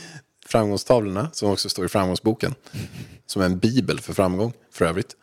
[0.55, 2.55] framgångstavlorna som också står i framgångsboken.
[3.27, 5.17] Som är en bibel för framgång för övrigt.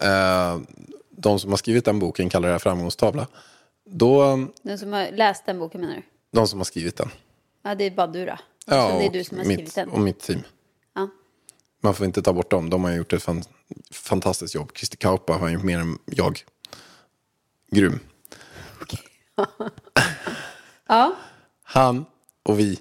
[0.00, 0.58] Eh,
[1.10, 3.26] de som har skrivit den boken kallar det framgångstavla.
[3.86, 6.02] Då, Den som har läst den boken menar du?
[6.32, 7.08] de som har skrivit den.
[7.62, 8.38] Ja, det är bara du då.
[8.66, 9.88] Ja, så det är du som har mitt, skrivit den.
[9.88, 10.40] Och mitt team.
[10.94, 11.08] Ja.
[11.80, 12.70] Man får inte ta bort dem.
[12.70, 13.42] De har gjort ett fan,
[13.90, 14.70] fantastiskt jobb.
[14.74, 16.44] Christer Kaupa har gjort mer än jag.
[17.70, 17.98] Grym.
[20.88, 21.16] ja.
[21.62, 22.04] Han
[22.42, 22.80] och vi.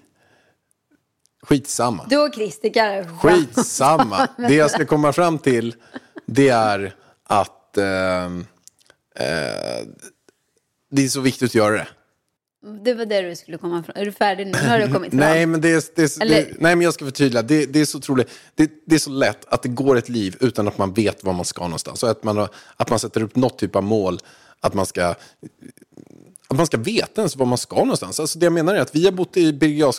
[1.44, 2.06] Skitsamma.
[2.10, 3.20] Du och Christer fan.
[3.20, 4.28] Skitsamma.
[4.38, 5.76] Det jag ska komma fram till
[6.26, 9.82] det är att eh, eh,
[10.92, 11.88] det är så viktigt att göra det.
[12.84, 14.54] Det var det du skulle komma fram Är du färdig nu?
[14.54, 15.20] Har du kommit fram.
[15.20, 17.42] Nej, men det är, det är, Eller- det, nej, men jag ska förtydliga.
[17.42, 20.68] Det, det, är så otroligt, det, är så lätt att det går ett liv utan
[20.68, 22.04] att man vet var man ska någonstans.
[22.04, 24.20] Och att man, att man sätter upp något typ av mål.
[24.60, 25.16] Att man ska,
[26.48, 28.20] att man ska veta ens var man ska någonstans.
[28.20, 29.92] Alltså det jag menar är att vi har bott i Birger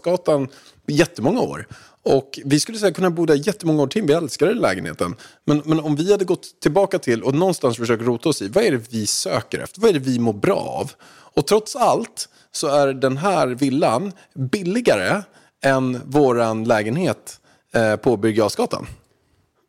[0.86, 1.66] jättemånga år.
[2.02, 4.02] Och vi skulle säkert kunna bo där jättemånga år till.
[4.02, 5.16] Vi älskar den lägenheten.
[5.44, 8.48] Men, men om vi hade gått tillbaka till och någonstans försökt rota oss i.
[8.48, 9.80] Vad är det vi söker efter?
[9.80, 10.92] Vad är det vi mår bra av?
[11.34, 15.22] Och trots allt så är den här villan billigare
[15.64, 17.40] än våran lägenhet
[17.74, 18.86] eh, på Birger Jarlsgatan.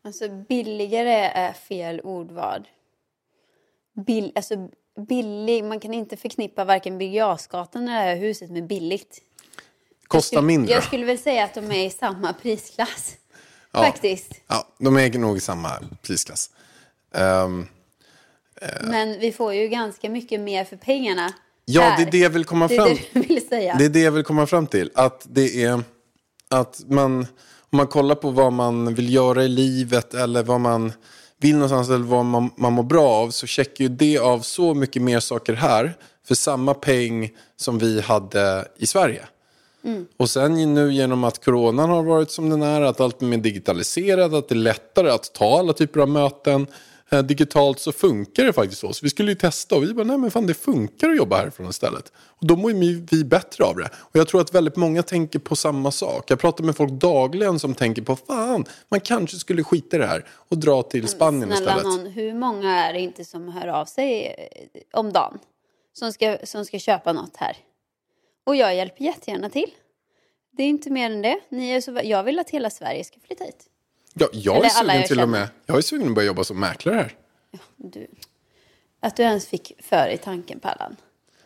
[0.04, 2.68] Alltså billigare är fel ordval.
[4.06, 4.68] Bill, alltså
[5.08, 9.22] billig, man kan inte förknippa varken Birger Jarlsgatan eller det här huset med billigt.
[10.08, 10.72] Kostar mindre.
[10.72, 13.16] Jag skulle väl säga att de är i samma prisklass.
[13.72, 13.82] Ja.
[13.82, 14.30] Faktiskt.
[14.46, 15.70] Ja, de är nog i samma
[16.02, 16.50] prisklass.
[17.14, 17.66] Ehm,
[18.82, 21.32] Men vi får ju ganska mycket mer för pengarna.
[21.64, 21.96] Ja, här.
[21.96, 23.74] det är det jag vill komma Det fram är det säga.
[23.78, 24.90] Det är det jag vill komma fram till.
[24.94, 25.82] Att det är
[26.50, 27.20] att man,
[27.60, 30.92] om man kollar på vad man vill göra i livet eller vad man
[31.40, 34.74] vill någonstans eller vad man, man mår bra av så checkar ju det av så
[34.74, 39.26] mycket mer saker här för samma peng som vi hade i Sverige.
[40.16, 43.38] Och sen nu genom att coronan har varit som den är, att allt är mer
[43.38, 46.66] digitaliserat, att det är lättare att ta alla typer av möten
[47.10, 48.92] eh, digitalt så funkar det faktiskt så.
[48.92, 51.36] Så vi skulle ju testa och vi bara, nej men fan det funkar att jobba
[51.36, 52.12] härifrån istället.
[52.16, 53.88] Och då mår ju vi bättre av det.
[53.94, 56.30] Och jag tror att väldigt många tänker på samma sak.
[56.30, 60.06] Jag pratar med folk dagligen som tänker på, fan, man kanske skulle skita i det
[60.06, 61.84] här och dra till Spanien Snälla istället.
[61.84, 65.38] någon, hur många är det inte som hör av sig eh, om dagen?
[65.92, 67.56] Som ska, som ska köpa något här.
[68.46, 69.70] Och jag hjälper jättegärna till.
[70.50, 71.38] Det är inte mer än det.
[71.48, 73.64] Ni är så, jag vill att hela Sverige ska flytta hit.
[74.14, 76.60] Ja, jag är Eller sugen till och med, jag är sugen att börja jobba som
[76.60, 77.14] mäklare här.
[77.76, 78.06] Du,
[79.00, 80.96] att du ens fick för dig tanken Pallan.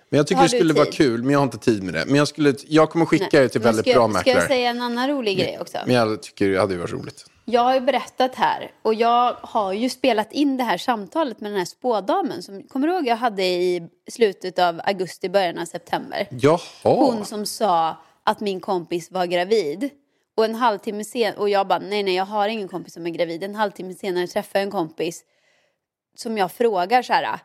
[0.08, 2.04] Men jag tycker det skulle vara kul, men jag har inte tid med det.
[2.06, 4.36] Men jag, skulle, jag kommer skicka Nej, er till väldigt ska, bra jag- Ska jag
[4.36, 4.48] mäklare.
[4.48, 5.78] säga en annan rolig grej också?
[5.86, 7.24] Men jag tycker det hade varit roligt.
[7.50, 11.50] Jag har ju berättat här och jag har ju spelat in det här samtalet med
[11.50, 12.42] den här spådamen.
[12.42, 16.28] Som, kommer du ihåg jag hade i slutet av augusti, början av september?
[16.30, 16.60] Jaha.
[16.82, 19.90] Hon som sa att min kompis var gravid.
[20.36, 23.10] Och en halvtimme sen och jag bara nej nej jag har ingen kompis som är
[23.10, 23.44] gravid.
[23.44, 25.24] En halvtimme senare träffar jag en kompis
[26.16, 27.38] som jag frågar så här.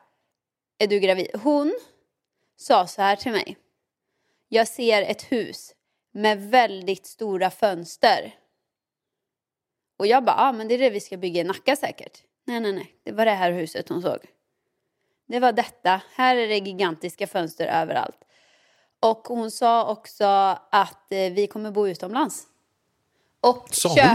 [0.79, 1.27] Är du gravid?
[1.43, 1.73] Hon
[2.57, 3.57] sa så här till mig.
[4.49, 5.71] Jag ser ett hus
[6.13, 8.33] med väldigt stora fönster.
[9.97, 12.17] Och jag bara, ja ah, men det är det vi ska bygga i Nacka säkert.
[12.45, 14.17] Nej nej nej, det var det här huset hon såg.
[15.27, 16.01] Det var detta.
[16.15, 18.17] Här är det gigantiska fönster överallt.
[18.99, 20.25] Och hon sa också
[20.71, 22.43] att eh, vi kommer bo utomlands.
[23.41, 23.67] Och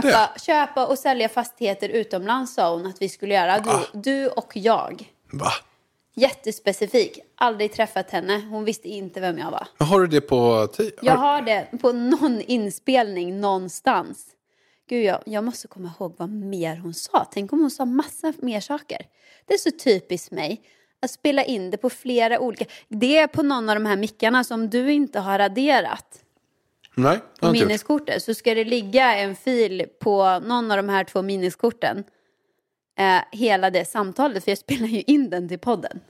[0.02, 3.58] köpa, köpa och sälja fastigheter utomlands sa hon att vi skulle göra.
[3.92, 5.12] Du, du och jag.
[5.32, 5.50] Va?
[6.14, 7.18] Jättespecifik.
[7.34, 8.38] Aldrig träffat henne.
[8.50, 9.68] Hon visste inte vem jag var.
[9.78, 10.66] Har du det på...
[10.66, 14.26] ti- Jag har- har det på någon inspelning någonstans.
[14.90, 17.24] Gud, jag, jag måste komma ihåg vad mer hon sa.
[17.32, 18.98] Tänk om hon sa massa mer saker.
[19.46, 20.60] Det är så typiskt mig
[21.02, 22.64] att spela in det på flera olika...
[22.88, 26.20] Det är på någon av de här mickarna som du inte har raderat
[26.94, 28.22] Nej, på minneskortet.
[28.22, 32.04] Så ska det ligga en fil på någon av de här två minneskorten.
[32.98, 36.00] Eh, hela det samtalet, för jag spelar ju in den till podden.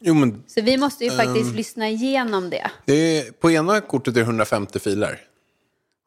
[0.00, 1.56] Jo, men Så vi måste ju faktiskt Ehm.
[1.56, 2.70] lyssna igenom det.
[2.84, 5.20] det är, på ena kortet är det 150 filer.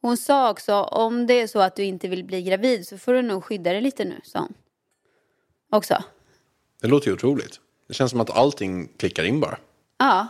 [0.01, 3.13] Hon sa också om det är så att du inte vill bli gravid så får
[3.13, 4.53] du nog skydda dig lite nu, sa hon.
[5.71, 6.03] Också.
[6.81, 7.60] Det låter ju otroligt.
[7.88, 9.57] Det känns som att allting klickar in bara.
[9.97, 10.27] Ja.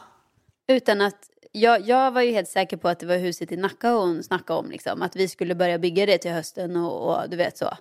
[0.67, 3.91] Utan att, jag, jag var ju helt säker på att det var huset i Nacka
[3.91, 5.01] hon snackade om, liksom.
[5.01, 7.77] Att vi skulle börja bygga det till hösten och, och du vet så.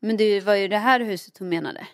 [0.00, 1.86] Men det var ju det här huset hon menade.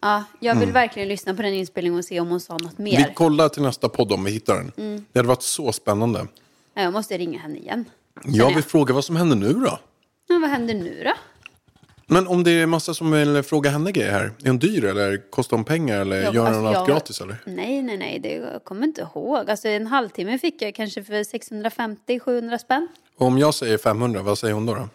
[0.00, 2.96] Ja, jag vill verkligen lyssna på den inspelningen och se om hon sa något mer.
[3.08, 4.72] Vi kollar till nästa podd om vi hittar den.
[4.76, 5.04] Mm.
[5.12, 6.26] Det hade varit så spännande.
[6.74, 7.84] Ja, jag måste ringa henne igen.
[8.24, 9.78] Jag vill fråga vad som händer nu då?
[10.28, 11.12] Men vad händer nu då?
[12.06, 14.32] Men om det är massa som vill fråga henne grejer här.
[14.44, 17.20] Är hon dyr eller kostar hon pengar eller Jag- gör hon alltså, allt jag- gratis
[17.20, 17.36] eller?
[17.46, 19.50] Nej, nej, nej, det, jag kommer inte ihåg.
[19.50, 22.88] Alltså en halvtimme fick jag kanske för 650-700 spänn.
[23.16, 24.74] Och om jag säger 500, vad säger hon då?
[24.74, 24.88] då?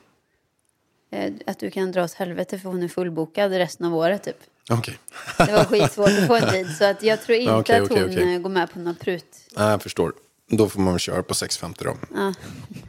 [1.18, 4.38] Eh, Att du kan dra åt helvete för hon är fullbokad resten av året typ.
[4.72, 4.98] Okej.
[5.38, 7.90] Det var skitsvårt att få en tid så att jag tror inte Ja, okej, att
[7.90, 8.36] hon okej.
[8.36, 9.26] eh, går med på något prut.
[9.58, 10.14] Nej, jag förstår.
[10.52, 11.98] Då får man köra på 650 då.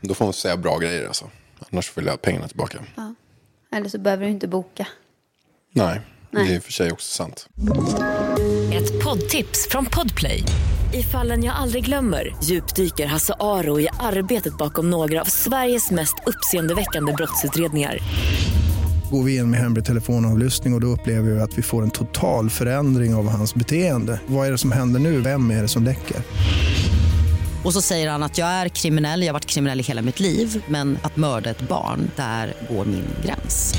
[0.01, 1.31] Då får man säga bra grejer alltså.
[1.73, 2.79] Annars vill jag pengarna tillbaka.
[3.73, 4.87] Eller så behöver du inte boka.
[5.73, 6.49] Nej, Nej.
[6.49, 7.49] det är för sig också sant.
[8.75, 10.43] Ett poddtips från Podplay.
[10.95, 16.15] I fallen jag aldrig glömmer djupdyker Hasse Aro i arbetet bakom några av Sveriges mest
[16.27, 17.99] uppseendeväckande brottsutredningar.
[19.14, 21.90] Går vi in med hemlig telefonavlyssning och, och då upplever vi att vi får en
[21.90, 24.20] total förändring av hans beteende.
[24.27, 25.20] Vad är det som händer nu?
[25.20, 26.16] Vem är det som läcker?
[27.64, 30.20] Och så säger han att jag är kriminell, jag har varit kriminell i hela mitt
[30.20, 33.74] liv men att mörda ett barn, där går min gräns.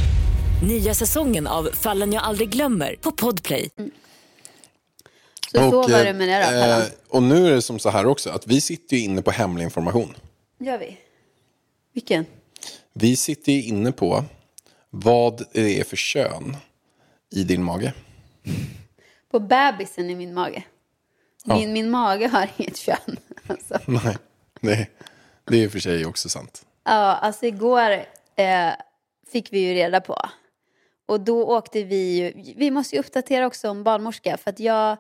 [0.67, 3.69] Nya säsongen av Fallen jag aldrig glömmer på Podplay.
[5.51, 6.83] Så så Och, var det med det då, eh.
[7.09, 9.63] Och nu är det som så här också, att vi sitter ju inne på hemlig
[9.63, 10.15] information.
[10.59, 10.97] Gör vi?
[11.93, 12.25] Vilken?
[12.93, 14.25] Vi sitter ju inne på
[14.95, 16.58] vad det är för kön
[17.36, 17.93] i din mage.
[19.31, 20.63] På bebisen i min mage.
[21.45, 23.17] Min, min mage har inget kön.
[23.47, 23.79] Alltså.
[23.86, 24.17] Nej,
[24.62, 24.88] det,
[25.45, 26.65] det är i och för sig också sant.
[26.84, 27.91] Ja, alltså igår
[28.36, 28.71] eh,
[29.31, 30.17] fick vi ju reda på.
[31.05, 34.91] Och då åkte vi ju, vi måste ju uppdatera också om barnmorska för att jag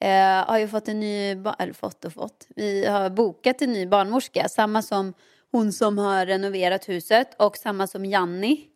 [0.00, 3.86] eh, har ju fått en ny, eller fått och fått, vi har bokat en ny
[3.86, 4.48] barnmorska.
[4.48, 5.14] Samma som
[5.52, 8.68] hon som har renoverat huset och samma som Janni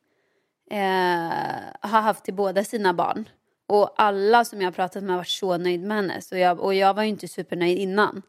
[0.70, 3.28] eh, har haft till båda sina barn.
[3.66, 6.20] Och alla som jag har pratat med har varit så nöjd med henne.
[6.20, 8.22] Så jag, och jag var ju inte supernöjd innan.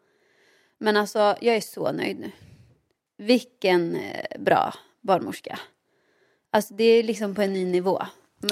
[0.77, 2.31] Men alltså, jag är så nöjd nu.
[3.17, 5.59] Vilken eh, bra barnmorska.
[6.51, 8.01] Alltså det är liksom på en ny nivå.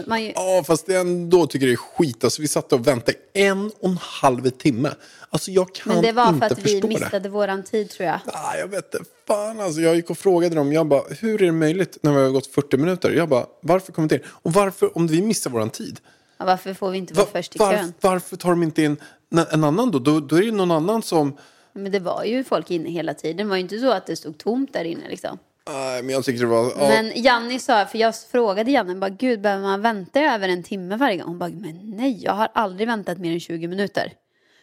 [0.07, 2.23] Man, ju- Ja, fast jag ändå tycker det är skit.
[2.23, 4.91] Alltså, vi satt och väntade en och en halv timme.
[5.29, 6.87] Alltså jag kan men det var inte för att vi förstå det.
[6.87, 8.19] missade våran tid tror jag.
[8.25, 9.09] Ah, jag vet inte.
[9.27, 9.81] Fan alltså.
[9.81, 10.73] Jag gick och frågade dem.
[10.73, 13.11] Jag bara, hur är det möjligt när vi har gått 40 minuter?
[13.11, 14.21] Jag bara, varför kommer inte in?
[14.27, 15.99] Och varför, om vi missar våran tid?
[16.37, 17.93] Ja, Varför får vi inte vara va- först i varf- kön?
[18.01, 18.97] varför tar de inte in
[19.31, 19.99] en en annan då?
[19.99, 20.19] då?
[20.19, 21.37] Då är det någon annan som...
[21.73, 23.37] Men det var ju folk inne hela tiden.
[23.37, 25.37] Det var ju inte så att det stod tomt där inne liksom.
[25.69, 26.63] Nej, men jag tyckte det var...
[26.77, 30.63] Ja, Men Janni sa, för jag frågade Janni, bara, gud behöver man vänta över en
[30.63, 31.27] timme varje gång?
[31.27, 34.13] Hon bara, men nej, jag har aldrig väntat mer än 20 minuter.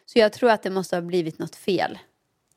[0.07, 1.99] Så jag tror att det måste ha blivit något fel.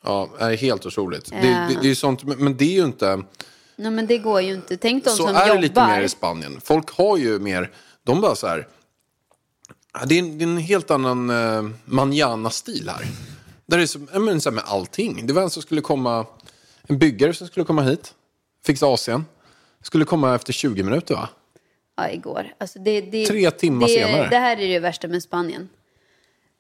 [0.04, 1.30] ja, det är helt otroligt.
[1.30, 3.24] Det, det, det är sånt, men det är ju inte...
[3.76, 4.78] Nej men det går ju inte.
[4.78, 5.62] Tänk de Så som är det jobbar.
[5.62, 6.62] lite mer i Spanien.
[6.64, 7.72] Folk har ju mer,
[8.04, 8.68] de bara så här,
[10.06, 13.06] det är en, det är en helt annan uh, manjana-stil här.
[13.66, 15.28] Där det är så, men så här med allting.
[15.28, 16.26] Det var en som skulle komma,
[16.88, 18.14] en byggare som skulle komma hit,
[18.66, 19.24] fixa AC'n.
[19.82, 21.30] Skulle komma efter 20 minuter va?
[21.96, 22.54] Ja, igår.
[22.58, 24.30] Alltså det, det, Tre timmar det, senare.
[24.30, 25.70] Det här är det värsta med Spanien.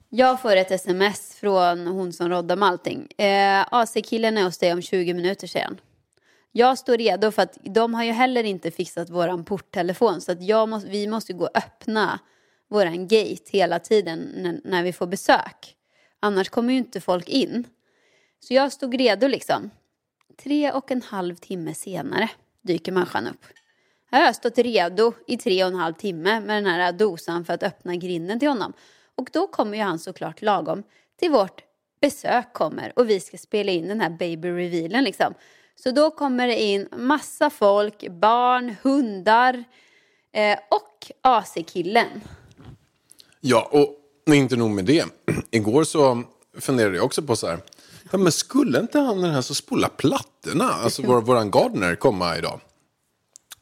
[0.10, 3.12] Jag får ett sms från hon som roddar med allting.
[3.17, 5.79] Eh, AC-killen är hos dig om 20 minuter sedan.
[6.51, 10.21] Jag står redo för att de har ju heller inte fixat våran porttelefon.
[10.21, 12.19] Så att måste, vi måste gå och öppna
[12.67, 15.75] våran gate hela tiden när, när vi får besök.
[16.19, 17.63] Annars kommer ju inte folk in.
[18.39, 19.69] Så jag stod redo liksom.
[20.43, 22.30] Tre och en halv timme senare
[22.62, 23.45] dyker människan upp.
[24.12, 27.45] Här har jag stått redo i tre och en halv timme med den här dosan
[27.45, 28.73] för att öppna grinden till honom.
[29.15, 30.84] Och då kommer ju han såklart lagom
[31.19, 31.62] till vårt
[32.02, 35.34] besök kommer och vi ska spela in den här baby revealen liksom.
[35.76, 39.63] Så då kommer det in massa folk, barn, hundar
[40.32, 42.21] eh, och AC-killen.
[43.41, 45.06] Ja, och inte nog med det.
[45.52, 46.23] Igår så
[46.60, 47.60] funderade jag också på så här,
[48.11, 52.37] ja, men skulle inte han den här som spolar plattorna, alltså vår, våran gardener, komma
[52.37, 52.59] idag?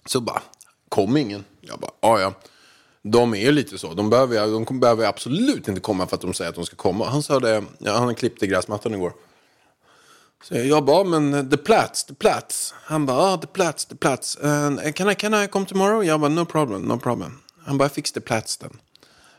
[0.06, 0.42] Så bara,
[0.90, 1.46] kom ingen.
[1.62, 2.34] Jag bara, ja ja.
[3.02, 3.94] De är lite så.
[3.94, 7.10] De behöver, de behöver absolut inte komma för att de säger att de ska komma.
[7.10, 9.14] Han sa det, ja, han klippte gräsmattan igår.
[10.44, 12.74] Så jag bara, men the plats, the plats.
[12.78, 14.38] Han bara, ah, the plats, the plats.
[14.44, 16.04] Uh, can, I, can I come tomorrow?
[16.04, 17.40] Jag bara, no problem, no problem.
[17.66, 18.78] Han bara, fix the plats then.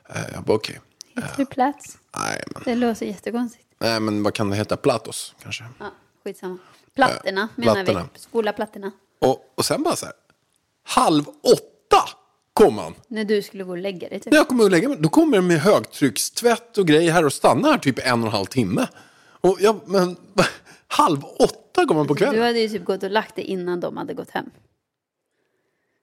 [0.09, 0.81] Eh, jag bara, okej.
[1.15, 1.99] Heter det plats?
[2.17, 3.66] Nej, men, Det låter jättekonstigt.
[3.79, 4.77] Nej, men vad kan det heta?
[4.77, 5.65] Platos kanske?
[5.79, 5.91] Ja,
[6.25, 6.59] skitsamma.
[6.95, 8.09] Plattorna Eh, menar plattorna.
[8.15, 8.21] vi.
[8.21, 8.91] Spola plattorna.
[9.19, 10.15] Och, och sen bara så här,
[10.85, 12.09] halv åtta
[12.53, 12.95] kom han.
[13.09, 14.31] När du skulle gå och lägga dig typ.
[14.31, 17.33] När jag kommer och lägger mig, då kommer de med högtryckstvätt och grejer här och
[17.33, 18.87] stannar här typ en och en halv timme.
[19.41, 20.17] Och jag, men
[20.87, 22.43] halv åtta kommer han på Du kvällen.
[22.43, 24.51] hade ju typ gått och lagt dig innan de hade gått hem.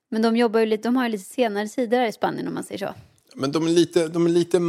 [0.09, 2.53] Men de jobbar ju lite, de har ju lite senare tider här i Spanien om
[2.53, 2.93] man säger så.
[3.35, 4.59] Men de är lite, de är lite...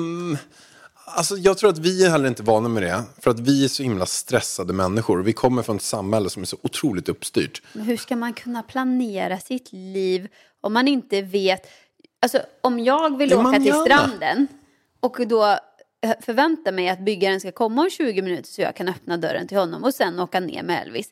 [1.07, 3.03] Alltså jag tror att vi är heller inte vana med det.
[3.21, 5.23] För att vi är så himla stressade människor.
[5.23, 7.63] Vi kommer från ett samhälle som är så otroligt uppstyrt.
[7.73, 10.29] Men hur ska man kunna planera sitt liv
[10.61, 11.67] om man inte vet?
[12.23, 14.47] Alltså om jag vill Det åka till stranden
[15.01, 15.45] och då
[16.03, 19.49] eh, förväntar mig att byggaren ska komma om 20 minuter så jag kan öppna dörren
[19.49, 21.09] till honom och sen åka ner med Elvis.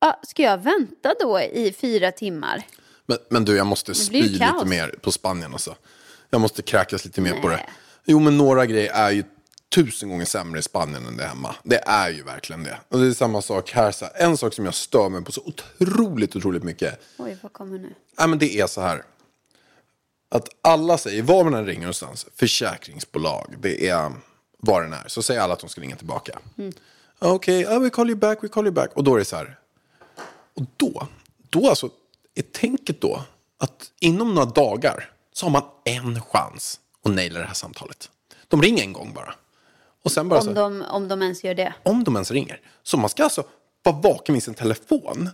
[0.00, 2.62] Ja, ska jag vänta då i fyra timmar?
[3.06, 5.74] Men, men du, jag måste spy lite mer på Spanien alltså.
[6.30, 7.66] Jag måste kräkas lite mer på det.
[8.06, 9.24] Jo, men några grejer är ju
[9.74, 11.54] tusen gånger sämre i Spanien än det hemma.
[11.62, 12.78] Det är ju verkligen det.
[12.88, 13.92] Och det är samma sak här.
[13.92, 14.14] Så här.
[14.16, 17.00] En sak som jag stör mig på så otroligt, otroligt mycket.
[17.18, 17.94] Oj, vad kommer nu?
[18.18, 19.02] Nej, men det är så här.
[20.28, 24.12] Att alla säger, var man än ringer någonstans, försäkringsbolag, det är
[24.58, 25.04] vad den är.
[25.06, 26.38] Så säger alla att de ska ringa tillbaka.
[27.18, 28.90] Okej, okay, we call you back, we call you back.
[28.94, 29.58] Och då är det så här.
[30.54, 31.06] Och då,
[31.50, 31.90] då alltså,
[32.34, 33.22] är tänket då
[33.58, 38.10] att inom några dagar så har man en chans att naila det här samtalet.
[38.48, 39.34] De ringer en gång bara.
[40.04, 41.74] Och sen bara så Om här, de, om de ens gör det.
[41.82, 42.60] om de ens ringer.
[42.82, 43.44] Så man ska alltså
[43.82, 45.30] vara vaken vid sin telefon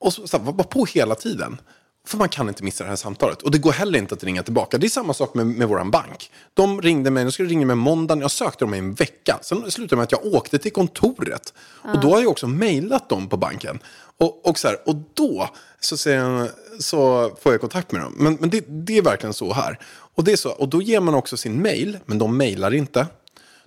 [0.00, 1.60] och så, så här, vara på hela tiden.
[2.06, 3.42] För man kan inte missa det här samtalet.
[3.42, 4.78] Och det går heller inte att ringa tillbaka.
[4.78, 6.30] Det är samma sak med, med våran bank.
[6.54, 9.38] De ringde mig, de skulle ringa mig måndagen, jag sökte dem i en vecka.
[9.42, 11.54] Sen slutade med att jag åkte till kontoret.
[11.94, 13.78] Och då har jag också mejlat dem på banken.
[14.18, 18.14] Och, och, så här, och då så, jag, så får jag kontakt med dem.
[18.18, 19.78] Men, men det, det är verkligen så här.
[20.14, 23.06] Och, det är så, och då ger man också sin mail, men de mejlar inte.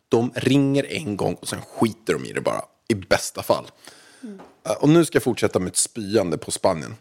[0.09, 2.61] De ringer en gång och sen skiter de i det bara.
[2.87, 3.71] I bästa fall.
[4.65, 6.95] Eh, Och nu ska jag fortsätta med ett spyande på Spanien.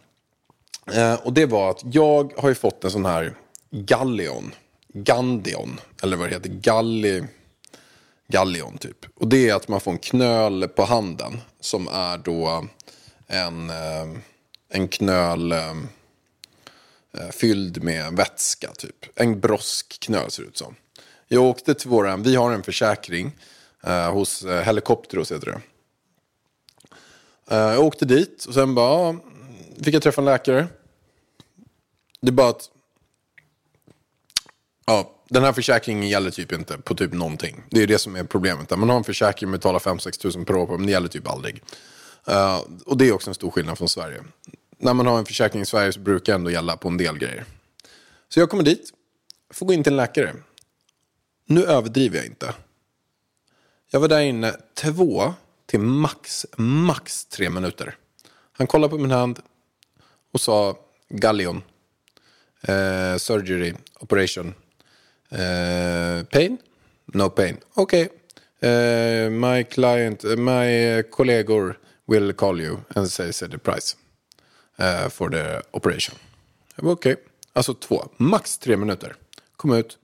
[0.92, 3.35] Eh, och det var att jag har ju fått en sån här
[3.70, 4.54] galleon.
[4.88, 5.80] Gandion.
[6.02, 6.48] Eller vad det heter.
[6.50, 7.24] Galli...
[8.28, 9.07] Galleon typ.
[9.14, 11.40] Och det är att man får en knöl på handen.
[11.61, 12.64] Som är då
[13.26, 14.18] en, eh,
[14.68, 15.54] en knöl
[17.18, 19.07] eh, fylld med vätska typ.
[19.14, 20.74] En broskknöl ser det ut som.
[21.29, 23.37] Jag åkte till våran, vi har en försäkring
[23.85, 25.61] eh, hos eh, Helikopteros heter det.
[27.50, 29.16] Eh, jag åkte dit och sen bara,
[29.83, 30.66] fick jag träffa en läkare.
[32.20, 32.70] Det är bara att,
[34.87, 37.62] ja, den här försäkringen gäller typ inte på typ någonting.
[37.70, 38.70] Det är det som är problemet.
[38.70, 41.29] Man har en försäkring och betalar 5-6 tusen per år på, men det gäller typ
[41.29, 41.62] aldrig.
[42.27, 44.22] Eh, och det är också en stor skillnad från Sverige.
[44.85, 47.18] När man har en försäkring i Sverige så brukar det ändå gälla på en del
[47.18, 47.44] grejer.
[48.29, 48.92] Så jag kommer dit,
[49.51, 50.35] får gå in till en läkare.
[51.47, 52.55] Nu överdriver jag inte.
[53.90, 55.35] Jag var där inne två
[55.66, 57.97] till max, max tre minuter.
[58.53, 59.40] Han kollade på min hand
[60.33, 61.62] och sa gallion,
[62.62, 64.55] eh, surgery, operation,
[65.29, 66.59] eh, pain,
[67.07, 67.57] no pain.
[67.75, 68.09] Okej,
[68.61, 73.97] eh, my client, eh, my eh, kollegor will call you and say, say the price
[74.80, 76.14] uh, for the operation.
[76.76, 77.16] Jag var okej,
[77.52, 79.16] alltså två, max tre minuter.
[79.56, 79.98] Kom ut,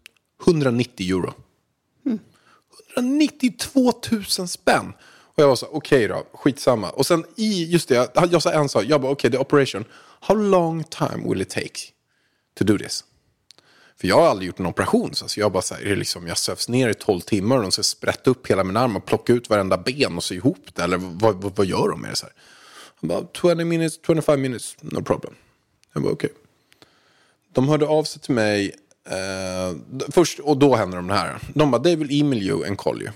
[0.47, 1.35] 190 euro.
[2.97, 3.93] 192
[4.39, 4.93] 000 spänn.
[5.35, 6.91] Och jag var så okej då, skitsamma.
[6.91, 9.85] Och sen i, just det, jag, jag sa en sak, jag bara okej, the operation,
[10.21, 11.81] how long time will it take
[12.59, 13.05] to do this?
[14.01, 16.39] För jag har aldrig gjort en operation, så alltså jag bara så här, liksom, jag
[16.39, 19.33] sövs ner i 12 timmar och de ska sprätta upp hela min arm och plocka
[19.33, 22.17] ut varenda ben och sy ihop det, eller vad, vad, vad gör de med det
[22.17, 22.35] så här?
[23.01, 25.35] Bara, 20 minutes, 25 minutes, no problem.
[25.95, 26.31] Jag bara okej.
[27.53, 28.75] De hörde av sig till mig
[29.11, 29.77] eh,
[30.13, 31.39] först, och då hände de det här.
[31.55, 33.11] De bara, they will email you and call you.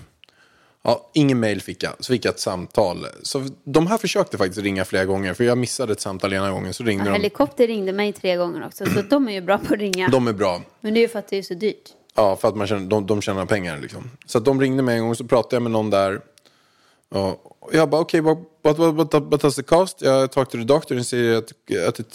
[0.83, 3.05] Ja, ingen mail fick jag, så fick jag ett samtal.
[3.23, 6.73] Så de här försökte faktiskt ringa flera gånger, för jag missade ett samtal ena gången.
[6.73, 7.15] Så ringde Ja, de.
[7.17, 10.07] helikopter ringde mig tre gånger också, så de är ju bra på att ringa.
[10.09, 10.61] De är bra.
[10.81, 11.89] Men det är ju för att det är så dyrt.
[12.15, 14.11] Ja, för att man tjänar, de, de tjänar pengar liksom.
[14.25, 16.21] Så de ringde mig en gång, så pratade jag med någon där.
[17.09, 17.35] Bara,
[17.71, 20.01] okej, okay, what, what, does it cost?
[20.01, 21.51] Jag talked to the doctor and said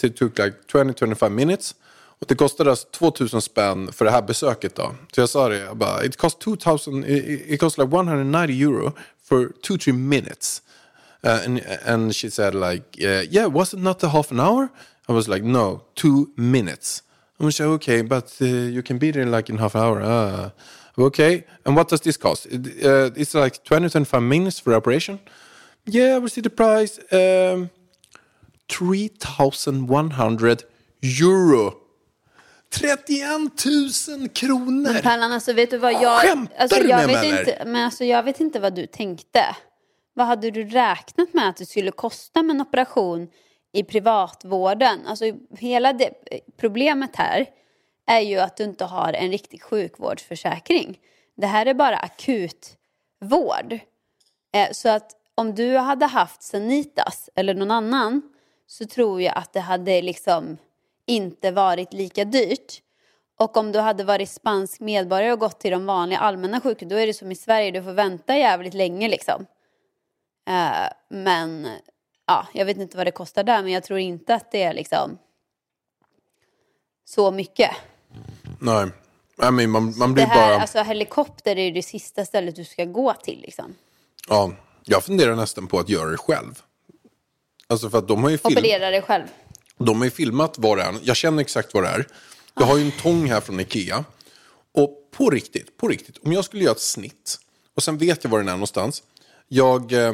[0.03, 1.75] it took like 20-25 minutes.
[2.21, 4.95] Och det kostade alltså 2000 spänn för det här besöket då.
[5.15, 8.93] Så jag sa det, jag bara, it cost 2000, it, it cost like 190 euro
[9.23, 10.61] for 2-3 minutes.
[11.23, 14.69] Uh, and, and she said like, uh, yeah, was it not a half an hour?
[15.07, 17.03] I was like, no, two minutes.
[17.39, 20.01] And she said, okay, but uh, you can be there like in half an hour.
[20.01, 20.49] Uh,
[21.05, 22.47] okay, and what does this cost?
[22.47, 25.19] Uh, it's like 20-25 minutes for operation.
[25.85, 26.99] Yeah, we see the price.
[27.11, 27.69] Um,
[28.69, 30.63] 3,100
[31.01, 31.73] euro.
[32.69, 33.51] 31
[34.07, 34.93] 000 kronor!
[34.93, 36.21] Men Pallan, alltså vet du vad jag...
[36.21, 37.39] Skämtar alltså, du jag med vet mig, eller?
[37.39, 39.55] inte, Men alltså jag vet inte vad du tänkte.
[40.13, 43.27] Vad hade du räknat med att det skulle kosta med en operation
[43.73, 44.99] i privatvården?
[45.07, 45.25] Alltså
[45.57, 46.11] hela det,
[46.59, 47.45] problemet här
[48.11, 50.99] är ju att du inte har en riktig sjukvårdsförsäkring.
[51.35, 53.79] Det här är bara akutvård.
[54.53, 58.21] Eh, så att om du hade haft Sanitas eller någon annan
[58.67, 60.57] så tror jag att det hade liksom
[61.05, 62.81] inte varit lika dyrt.
[63.37, 66.95] Och om du hade varit spansk medborgare och gått till de vanliga allmänna sjukhusen då
[66.95, 69.45] är det som i Sverige, du får vänta jävligt länge liksom.
[70.47, 71.67] Eh, men
[72.27, 74.73] ja, jag vet inte vad det kostar där men jag tror inte att det är
[74.73, 75.17] liksom
[77.05, 77.71] så mycket.
[78.59, 78.87] Nej,
[79.41, 80.61] I mean, man, man Det blir här, bara...
[80.61, 83.75] alltså helikopter är ju det sista stället du ska gå till liksom.
[84.29, 84.51] Ja,
[84.83, 86.61] jag funderar nästan på att göra det själv.
[87.67, 89.27] Alltså för att de har ju, film, Operera dig själv.
[89.77, 90.95] de har ju filmat vad det är.
[91.03, 92.07] Jag känner exakt vad det är.
[92.55, 94.05] Jag har ju en tång här från Ikea.
[94.73, 97.39] Och på riktigt, på riktigt, om jag skulle göra ett snitt
[97.75, 99.03] och sen vet jag var den är någonstans.
[99.47, 100.13] Jag eh,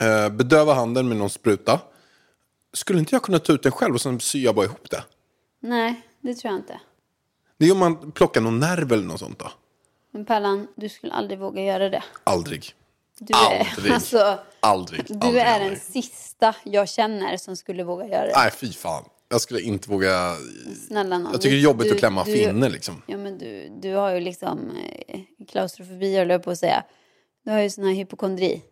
[0.00, 1.80] eh, bedövar handen med någon spruta.
[2.72, 5.04] Skulle inte jag kunna ta ut den själv och sen syr jag bara ihop det?
[5.60, 6.80] Nej, det tror jag inte.
[7.58, 9.50] Det är om man plockar någon nerv eller något sånt då.
[10.10, 12.02] Men Pallan, du skulle aldrig våga göra det.
[12.24, 12.72] Aldrig.
[13.18, 13.92] Du är, Aldrig.
[13.92, 15.04] alltså, Aldrig.
[15.06, 15.70] du aldrig, är aldrig.
[15.70, 18.32] den sista jag känner som skulle våga göra det.
[18.36, 19.04] Nej, fy fan.
[19.28, 20.34] Jag skulle inte våga...
[20.88, 21.32] Snälla nån.
[21.32, 23.02] Jag tycker det är jobbigt du, att klämma du, finne liksom.
[23.06, 24.70] Ja, men du, du har ju liksom
[25.08, 26.84] eh, klaustrofobi, höll jag på att säga.
[27.44, 28.62] Du har ju sån här hypokondri.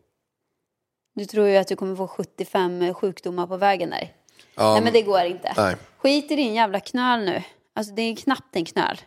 [1.14, 4.12] Du tror ju att du kommer få 75 sjukdomar på vägen där.
[4.54, 5.54] Ja, Nej, men det går inte.
[5.56, 5.76] Nej.
[5.98, 7.42] Skit i din jävla knöl nu.
[7.74, 9.00] Alltså det är knappt en knöl.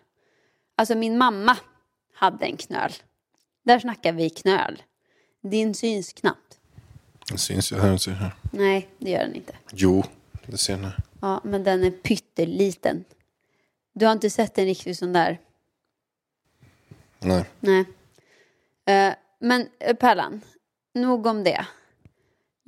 [0.76, 1.58] Alltså min mamma
[2.14, 2.92] hade en knöl.
[3.64, 4.84] Där snackar vi knöl.
[5.42, 6.60] Din syns knappt.
[7.32, 7.92] Det syns ju här.
[7.92, 8.36] det syns här.
[8.52, 9.56] Nej, det gör den inte.
[9.72, 10.04] Jo,
[10.46, 10.90] det ser ni.
[11.22, 13.06] Ja, men den är pytteliten.
[13.94, 15.40] Du har inte sett en riktigt sån där?
[17.20, 17.46] Nej.
[17.60, 17.86] Nej.
[18.86, 20.42] Eh, men eh, Pärlan,
[20.94, 21.68] nog om det.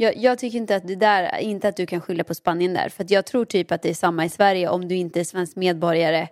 [0.02, 2.90] Jag, jag tycker inte att det där, inte att du kan skylla på Spanien där.
[2.90, 5.24] För att jag tror typ att det är samma i Sverige om du inte är
[5.24, 6.28] svensk medborgare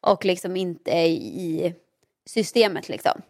[0.00, 1.74] och liksom inte är i
[2.26, 3.22] systemet liksom.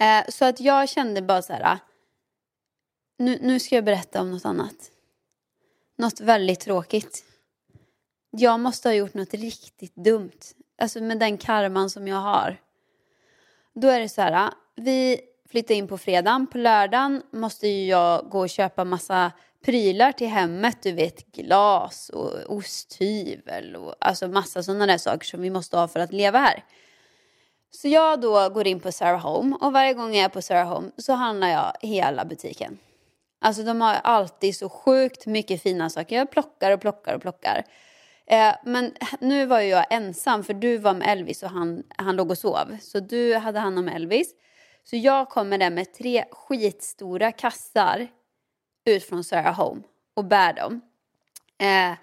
[0.00, 1.78] Eh, så att jag kände bara så här, ah,
[3.18, 4.90] nu, nu ska jag berätta om något annat.
[5.96, 7.24] Något väldigt tråkigt.
[8.30, 10.40] Jag måste ha gjort något riktigt dumt.
[10.78, 12.60] Alltså med den karman som jag har.
[13.74, 15.20] Då är det så här, ah, vi
[15.50, 16.46] flytta in på fredagen.
[16.46, 19.32] På lördagen måste ju jag gå och köpa massa
[19.64, 20.82] prylar till hemmet.
[20.82, 25.88] Du vet glas och osthyvel och alltså massa sådana där saker som vi måste ha
[25.88, 26.64] för att leva här.
[27.70, 30.68] Så jag då går in på Sarah Home och varje gång jag är på Sarah
[30.68, 32.78] Home så handlar jag hela butiken.
[33.40, 36.16] Alltså de har alltid så sjukt mycket fina saker.
[36.16, 37.64] Jag plockar och plockar och plockar.
[38.26, 42.16] Eh, men nu var ju jag ensam för du var med Elvis och han, han
[42.16, 42.76] låg och sov.
[42.82, 44.34] Så du hade hand om Elvis.
[44.90, 48.08] Så jag kommer där med tre skitstora kassar
[48.84, 49.82] ut från Sarah Home
[50.14, 50.80] och bär dem.
[51.58, 51.98] Eh,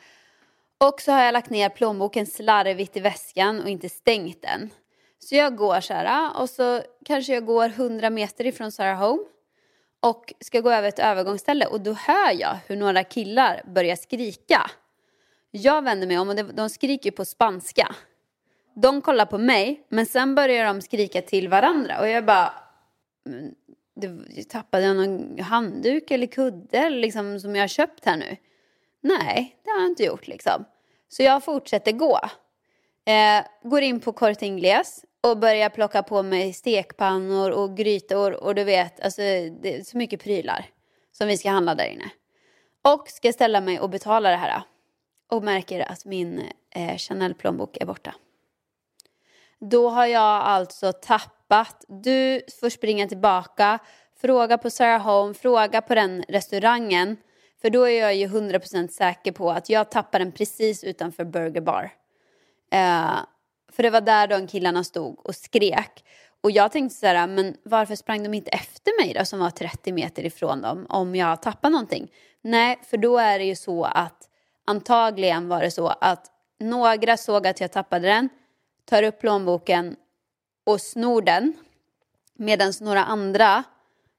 [0.78, 4.70] och så har jag lagt ner plånboken slarvigt i väskan och inte stängt den.
[5.20, 9.24] Så jag går så här och så kanske jag går 100 meter ifrån Sarah Home
[10.00, 14.72] och ska gå över ett övergångsställe och då hör jag hur några killar börjar skrika.
[15.52, 17.96] Jag vänder mig om och de skriker på spanska.
[18.74, 22.54] De kollar på mig men sen börjar de skrika till varandra och jag bara
[23.96, 28.38] det, tappade jag någon handduk eller kudde liksom, som jag har köpt här nu?
[29.02, 30.66] Nej, det har jag inte gjort liksom.
[31.10, 32.20] Så jag fortsätter gå.
[33.06, 34.84] Eh, går in på Corte
[35.24, 39.22] och börjar plocka på mig stekpannor och grytor och du vet, alltså
[39.62, 40.66] det är så mycket prylar
[41.12, 42.10] som vi ska handla där inne.
[42.82, 44.62] Och ska ställa mig och betala det här
[45.32, 48.16] och märker att min eh, Chanel-plånbok är borta.
[49.60, 51.86] Då har jag alltså tappat.
[51.88, 53.80] Du får springa tillbaka,
[54.22, 57.18] fråga på Sarah Home, fråga på den restaurangen.
[57.62, 61.62] För då är jag ju 100% säker på att jag tappade den precis utanför Burger
[61.62, 61.92] Bar.
[62.72, 63.16] Eh,
[63.72, 66.04] för det var där de killarna stod och skrek.
[66.42, 69.50] Och jag tänkte så här, men varför sprang de inte efter mig då som var
[69.50, 72.12] 30 meter ifrån dem om jag tappade någonting?
[72.42, 74.30] Nej, för då är det ju så att
[74.66, 78.30] antagligen var det så att några såg att jag tappade den,
[78.86, 79.96] tar upp plånboken
[80.66, 81.54] och snor den.
[82.34, 83.64] Medan några andra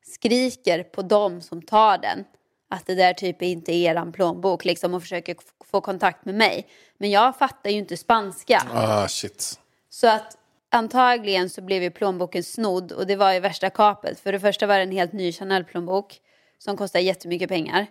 [0.06, 2.24] skriker på dem som tar den
[2.70, 6.66] att det där typ inte är eran plånbok liksom och försöker få kontakt med mig.
[6.98, 8.62] Men jag fattar ju inte spanska.
[8.72, 9.60] Ah, shit.
[9.90, 10.36] Så att
[10.70, 14.20] antagligen så blev ju plånboken snodd och det var ju värsta kapet.
[14.20, 16.20] För det första var det en helt ny Chanel-plånbok
[16.58, 17.86] som kostar jättemycket pengar.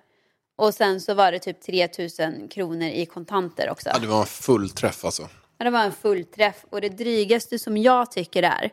[0.55, 3.89] Och sen så var det typ 3000 kronor i kontanter också.
[3.93, 5.30] Ja, det var en full träff alltså.
[5.58, 6.66] Ja, det var en fullträff.
[6.70, 8.70] Och det drygaste som jag tycker är,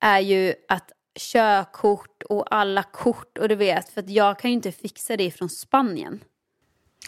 [0.00, 4.54] är ju att körkort och alla kort och du vet, för att jag kan ju
[4.54, 6.20] inte fixa det från Spanien.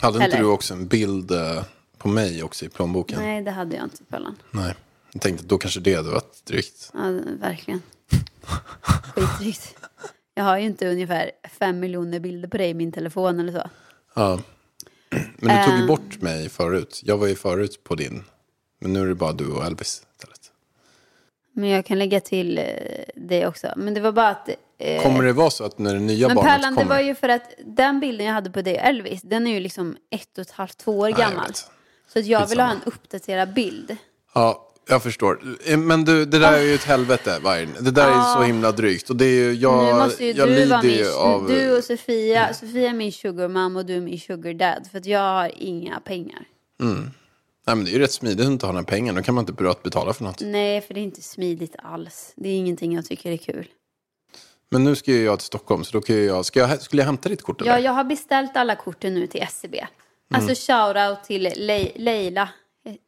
[0.00, 0.38] Hade inte Eller?
[0.38, 1.62] du också en bild eh,
[1.98, 3.18] på mig också i plånboken?
[3.22, 4.36] Nej, det hade jag inte Pöllan.
[4.50, 4.74] Nej.
[5.12, 6.90] Jag tänkte då kanske det hade varit drygt.
[6.94, 7.00] Ja,
[7.40, 7.82] verkligen.
[9.14, 9.76] Skitdrygt.
[10.34, 13.70] Jag har ju inte ungefär fem miljoner bilder på dig i min telefon eller så.
[14.14, 14.40] Ja.
[15.36, 15.86] Men du tog ju Ehm.
[15.86, 17.00] bort mig förut.
[17.04, 18.24] Jag var ju förut på din.
[18.78, 20.52] Men nu är det bara du och Elvis istället.
[21.52, 22.64] Men jag kan lägga till eh,
[23.14, 23.72] det också.
[23.76, 24.48] Men det var bara att...
[24.78, 26.94] Eh, Kommer det vara så att när det nya men barnet Pärlan, det kommer?
[26.94, 29.60] var ju för att den bilden jag hade på dig och Elvis, den är ju
[29.60, 31.52] liksom ett och ett halvt, två år Nej, gammal.
[32.08, 33.96] Så att jag vill ha en uppdaterad bild.
[34.34, 35.40] Ja, jag förstår.
[35.66, 37.74] Eh, Men du, det där är ju ett helvete, Vargen.
[37.80, 39.10] Det där är så himla drygt.
[39.10, 41.46] Och det är ju, jag, nu måste ju jag du lider vara min, ju av...
[41.48, 44.88] du och Sofia, Sofia är min sugar mom och du är min sugar dad.
[44.90, 46.46] För att jag har inga pengar.
[47.66, 49.12] Nej, men det är ju rätt smidigt att inte ha några pengar.
[49.12, 50.40] Då kan man inte betala för något.
[50.40, 52.32] Nej, för det är inte smidigt alls.
[52.36, 53.68] Det är ingenting jag tycker är kul.
[54.70, 56.44] Men nu ska ju jag till Stockholm, så då kan jag...
[56.46, 57.70] Ska jag skulle jag hämta ditt kort eller?
[57.72, 59.86] Ja, jag har beställt alla korten nu till SCB.
[60.34, 62.48] Alltså shoutout till Le- Leila.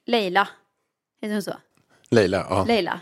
[0.07, 0.49] Leila.
[1.21, 1.55] Heter hon så?
[2.11, 2.65] Leila, ja.
[2.65, 3.01] Leila.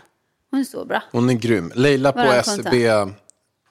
[0.51, 1.03] Hon är så bra.
[1.11, 1.71] Hon är grym.
[1.75, 2.19] Leila på.
[2.19, 2.89] SCB,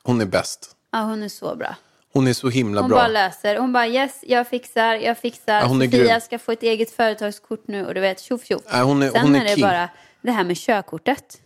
[0.03, 0.77] hon är bäst.
[0.93, 1.77] Ja, hon är så bra.
[2.17, 2.99] Hon är så himla Hon bra.
[2.99, 3.57] bara löser.
[3.57, 5.61] Hon bara yes, jag fixar, jag fixar.
[5.61, 6.21] Ja, hon är Sofia grym.
[6.21, 8.63] ska få ett eget företagskort nu och du vet, tjoff tjoff.
[8.73, 9.63] Nej, hon är- Sen hon är är det king.
[9.63, 9.89] bara
[10.23, 11.41] det här med körkortet.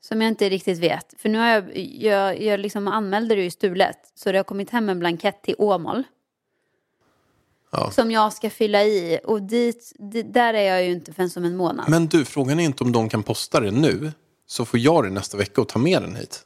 [0.00, 1.14] Som jag inte riktigt vet.
[1.18, 3.98] För nu har jag, jag, jag liksom anmälde det ju stulet.
[4.14, 6.02] Så det har kommit hem en blankett till Åmål.
[7.70, 7.90] Ja.
[7.90, 9.20] Som jag ska fylla i.
[9.24, 9.92] Och dit,
[10.24, 11.88] där är jag ju inte förrän som en månad.
[11.88, 14.12] Men du, frågan är inte om de kan posta det nu.
[14.46, 16.44] Så får jag det nästa vecka och ta med den hit.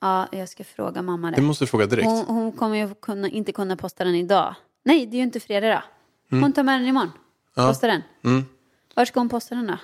[0.00, 1.42] Ja, jag ska fråga mamma Det det.
[1.42, 2.06] måste du fråga direkt.
[2.08, 4.54] Hon, hon kommer ju kunna, inte kunna posta den idag.
[4.84, 5.82] Nej, det är ju inte fredag
[6.30, 6.36] då.
[6.36, 7.10] Hon tar med den imorgon.
[7.54, 8.02] Posta den.
[8.24, 8.44] Mm.
[8.94, 9.78] Var ska hon posta den då?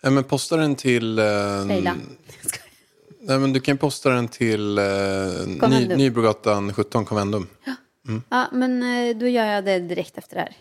[0.00, 1.18] Ja, men posta den till...
[1.18, 1.24] Eh,
[1.66, 1.94] Leila.
[3.20, 4.84] nej, men du kan posta den till eh,
[5.68, 5.96] Ny.
[5.96, 7.46] Nybrogatan 17, Convendum.
[8.28, 10.56] Ja, men eh, då gör jag det direkt efter det här.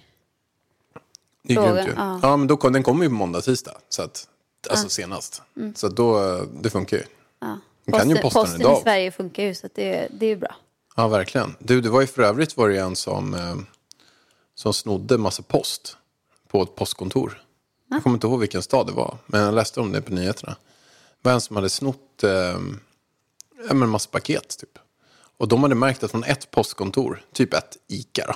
[1.44, 1.94] Det är grymt ju.
[1.98, 2.20] ja.
[2.22, 2.38] Ja.
[2.38, 3.78] men då, den kommer ju på måndag, tisdag.
[3.90, 4.28] Så att,
[4.70, 5.42] alltså senast.
[5.76, 7.04] Så att då, eh, det funkar ju.
[7.40, 7.58] Ja.
[7.92, 8.80] De kan ju posta den posten idag.
[8.80, 10.56] i Sverige funkar ju så det, det är ju bra.
[10.96, 11.56] Ja, verkligen.
[11.60, 13.56] Du, det var ju för övrigt var det en som, eh,
[14.56, 15.98] som snodde massa post
[16.48, 17.44] på ett postkontor.
[17.90, 20.56] Jag kommer inte ihåg vilken stad det var, men jag läste om det på nyheterna.
[21.22, 22.60] Det var en som hade snott eh,
[23.68, 24.78] ja, men massa paket, typ.
[25.38, 28.36] Och de hade märkt att från ett postkontor, typ ett ICA då,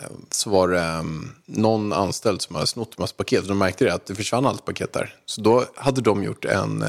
[0.00, 1.02] eh, så var det eh,
[1.46, 3.48] någon anställd som hade snott en massa paket.
[3.48, 5.16] De märkte det, att det försvann allt paket där.
[5.24, 6.84] Så då hade de gjort en,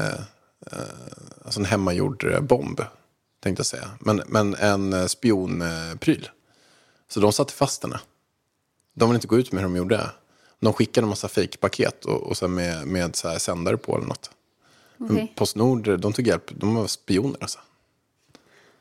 [1.44, 2.80] alltså en hemmagjord eh, bomb,
[3.40, 3.90] tänkte jag säga.
[4.00, 6.28] Men, men en eh, spionpryl.
[7.08, 8.00] Så de satte fast henne.
[8.94, 10.10] De ville inte gå ut med hur de gjorde.
[10.60, 14.06] De skickade en massa fejkpaket och, och sen med, med så här sändare på eller
[14.06, 14.30] något.
[14.96, 15.32] Men Okej.
[15.36, 16.50] Postnord, de tog hjälp.
[16.50, 17.58] De var spioner alltså.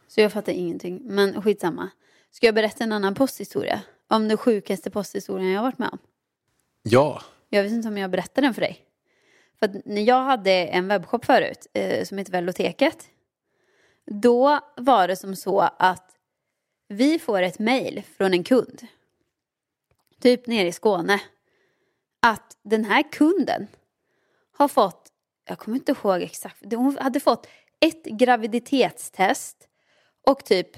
[0.08, 1.02] Så jag fattar ingenting.
[1.04, 1.90] Men skitsamma.
[2.32, 3.82] Ska jag berätta en annan posthistoria?
[4.08, 5.98] Om den sjukaste posthistorien jag har varit med om.
[6.84, 8.85] Ja, Jag vet inte om jag berättade den för dig.
[9.60, 13.10] För att när jag hade en webbshop förut eh, som hette Veloteket.
[14.06, 16.12] Då var det som så att
[16.88, 18.88] vi får ett mejl från en kund.
[20.22, 21.22] Typ nere i Skåne.
[22.22, 23.68] Att den här kunden
[24.58, 25.10] har fått,
[25.48, 27.48] jag kommer inte ihåg exakt, hon hade fått
[27.80, 29.68] ett graviditetstest
[30.28, 30.76] och typ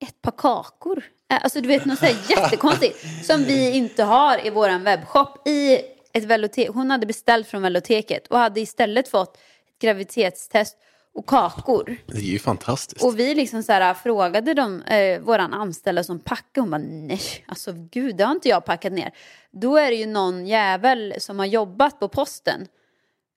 [0.00, 1.02] ett par kakor.
[1.30, 5.48] Eh, alltså du vet något sådär jättekonstigt som vi inte har i våran webbshop.
[5.48, 5.78] I
[6.12, 6.68] ett velotek.
[6.68, 10.76] Hon hade beställt från Veloteket och hade istället fått ett graviditetstest
[11.14, 11.96] och kakor.
[12.06, 13.04] det är ju fantastiskt.
[13.04, 17.20] Och vi liksom så här, frågade dem, eh, våran anställda som packade, hon bara nej,
[17.46, 19.10] alltså gud det har inte jag packat ner.
[19.50, 22.66] Då är det ju någon jävel som har jobbat på posten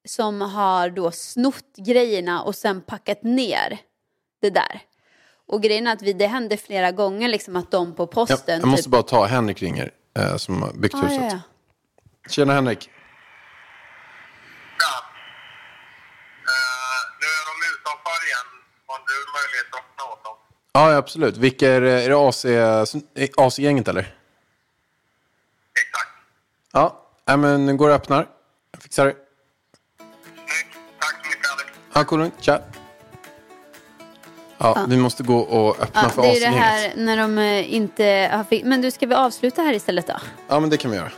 [0.05, 3.79] som har då snott grejerna och sen packat ner
[4.41, 4.81] det där.
[5.47, 8.59] Och grejen är att vi, det hände flera gånger liksom att de på jag, posten...
[8.59, 11.21] jag måste typ, bara ta Henrik ringer, eh, som har byggt ah, huset.
[11.21, 11.39] ja, ja.
[12.29, 12.89] Tjena Henrik.
[14.79, 15.03] Ja.
[16.51, 18.47] Eh, nu är de utanför igen.
[18.87, 20.35] Har du möjlighet att öppna åt dem?
[20.73, 21.37] Ja, ja, absolut.
[21.37, 24.01] Vilka är, är det AC, eh, AC-gänget eller?
[25.81, 26.09] Exakt.
[26.73, 28.27] Ja, nej, men går och öppnar.
[28.71, 29.11] Jag fixar det.
[29.97, 30.77] Snyggt.
[30.99, 31.69] Tack så mycket Alex.
[31.93, 32.31] Ja, cool.
[32.39, 32.59] Tja.
[34.57, 36.61] Ja, vi måste gå och öppna Ja, för det är det AC-gänget.
[36.63, 38.03] här när de eh, inte
[38.33, 38.65] har.
[38.65, 40.13] Men du, ska vi avsluta här istället då?
[40.47, 41.11] Ja, men det kan vi göra.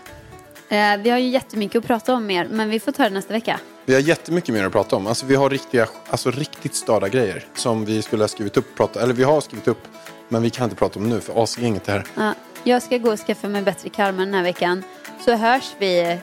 [0.76, 3.34] Eh, vi har ju jättemycket att prata om mer, men vi får ta det nästa
[3.34, 3.60] vecka.
[3.86, 5.08] Vi har jättemycket mer att prata om.
[5.08, 8.76] Alltså, vi har riktiga, alltså, riktigt störda grejer som vi skulle ha skrivit upp.
[8.78, 9.88] Prata, eller vi har skrivit upp,
[10.30, 12.06] men vi kan inte prata om nu för AC-gänget är här.
[12.16, 14.84] Ja, jag ska gå och skaffa mig bättre karma den här veckan.
[15.26, 16.20] Så hörs vi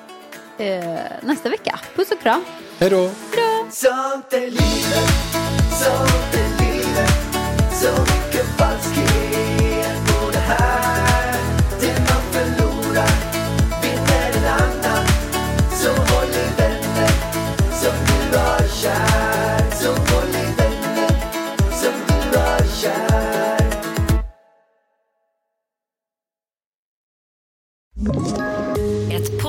[0.59, 0.85] eh,
[1.23, 1.81] nästa vecka.
[1.97, 2.45] Puss och kram.
[2.79, 3.11] Hej då!
[3.71, 5.13] Sånt är livet,
[5.71, 7.13] sånt är livet
[7.73, 10.82] Så mycket falskhet på det här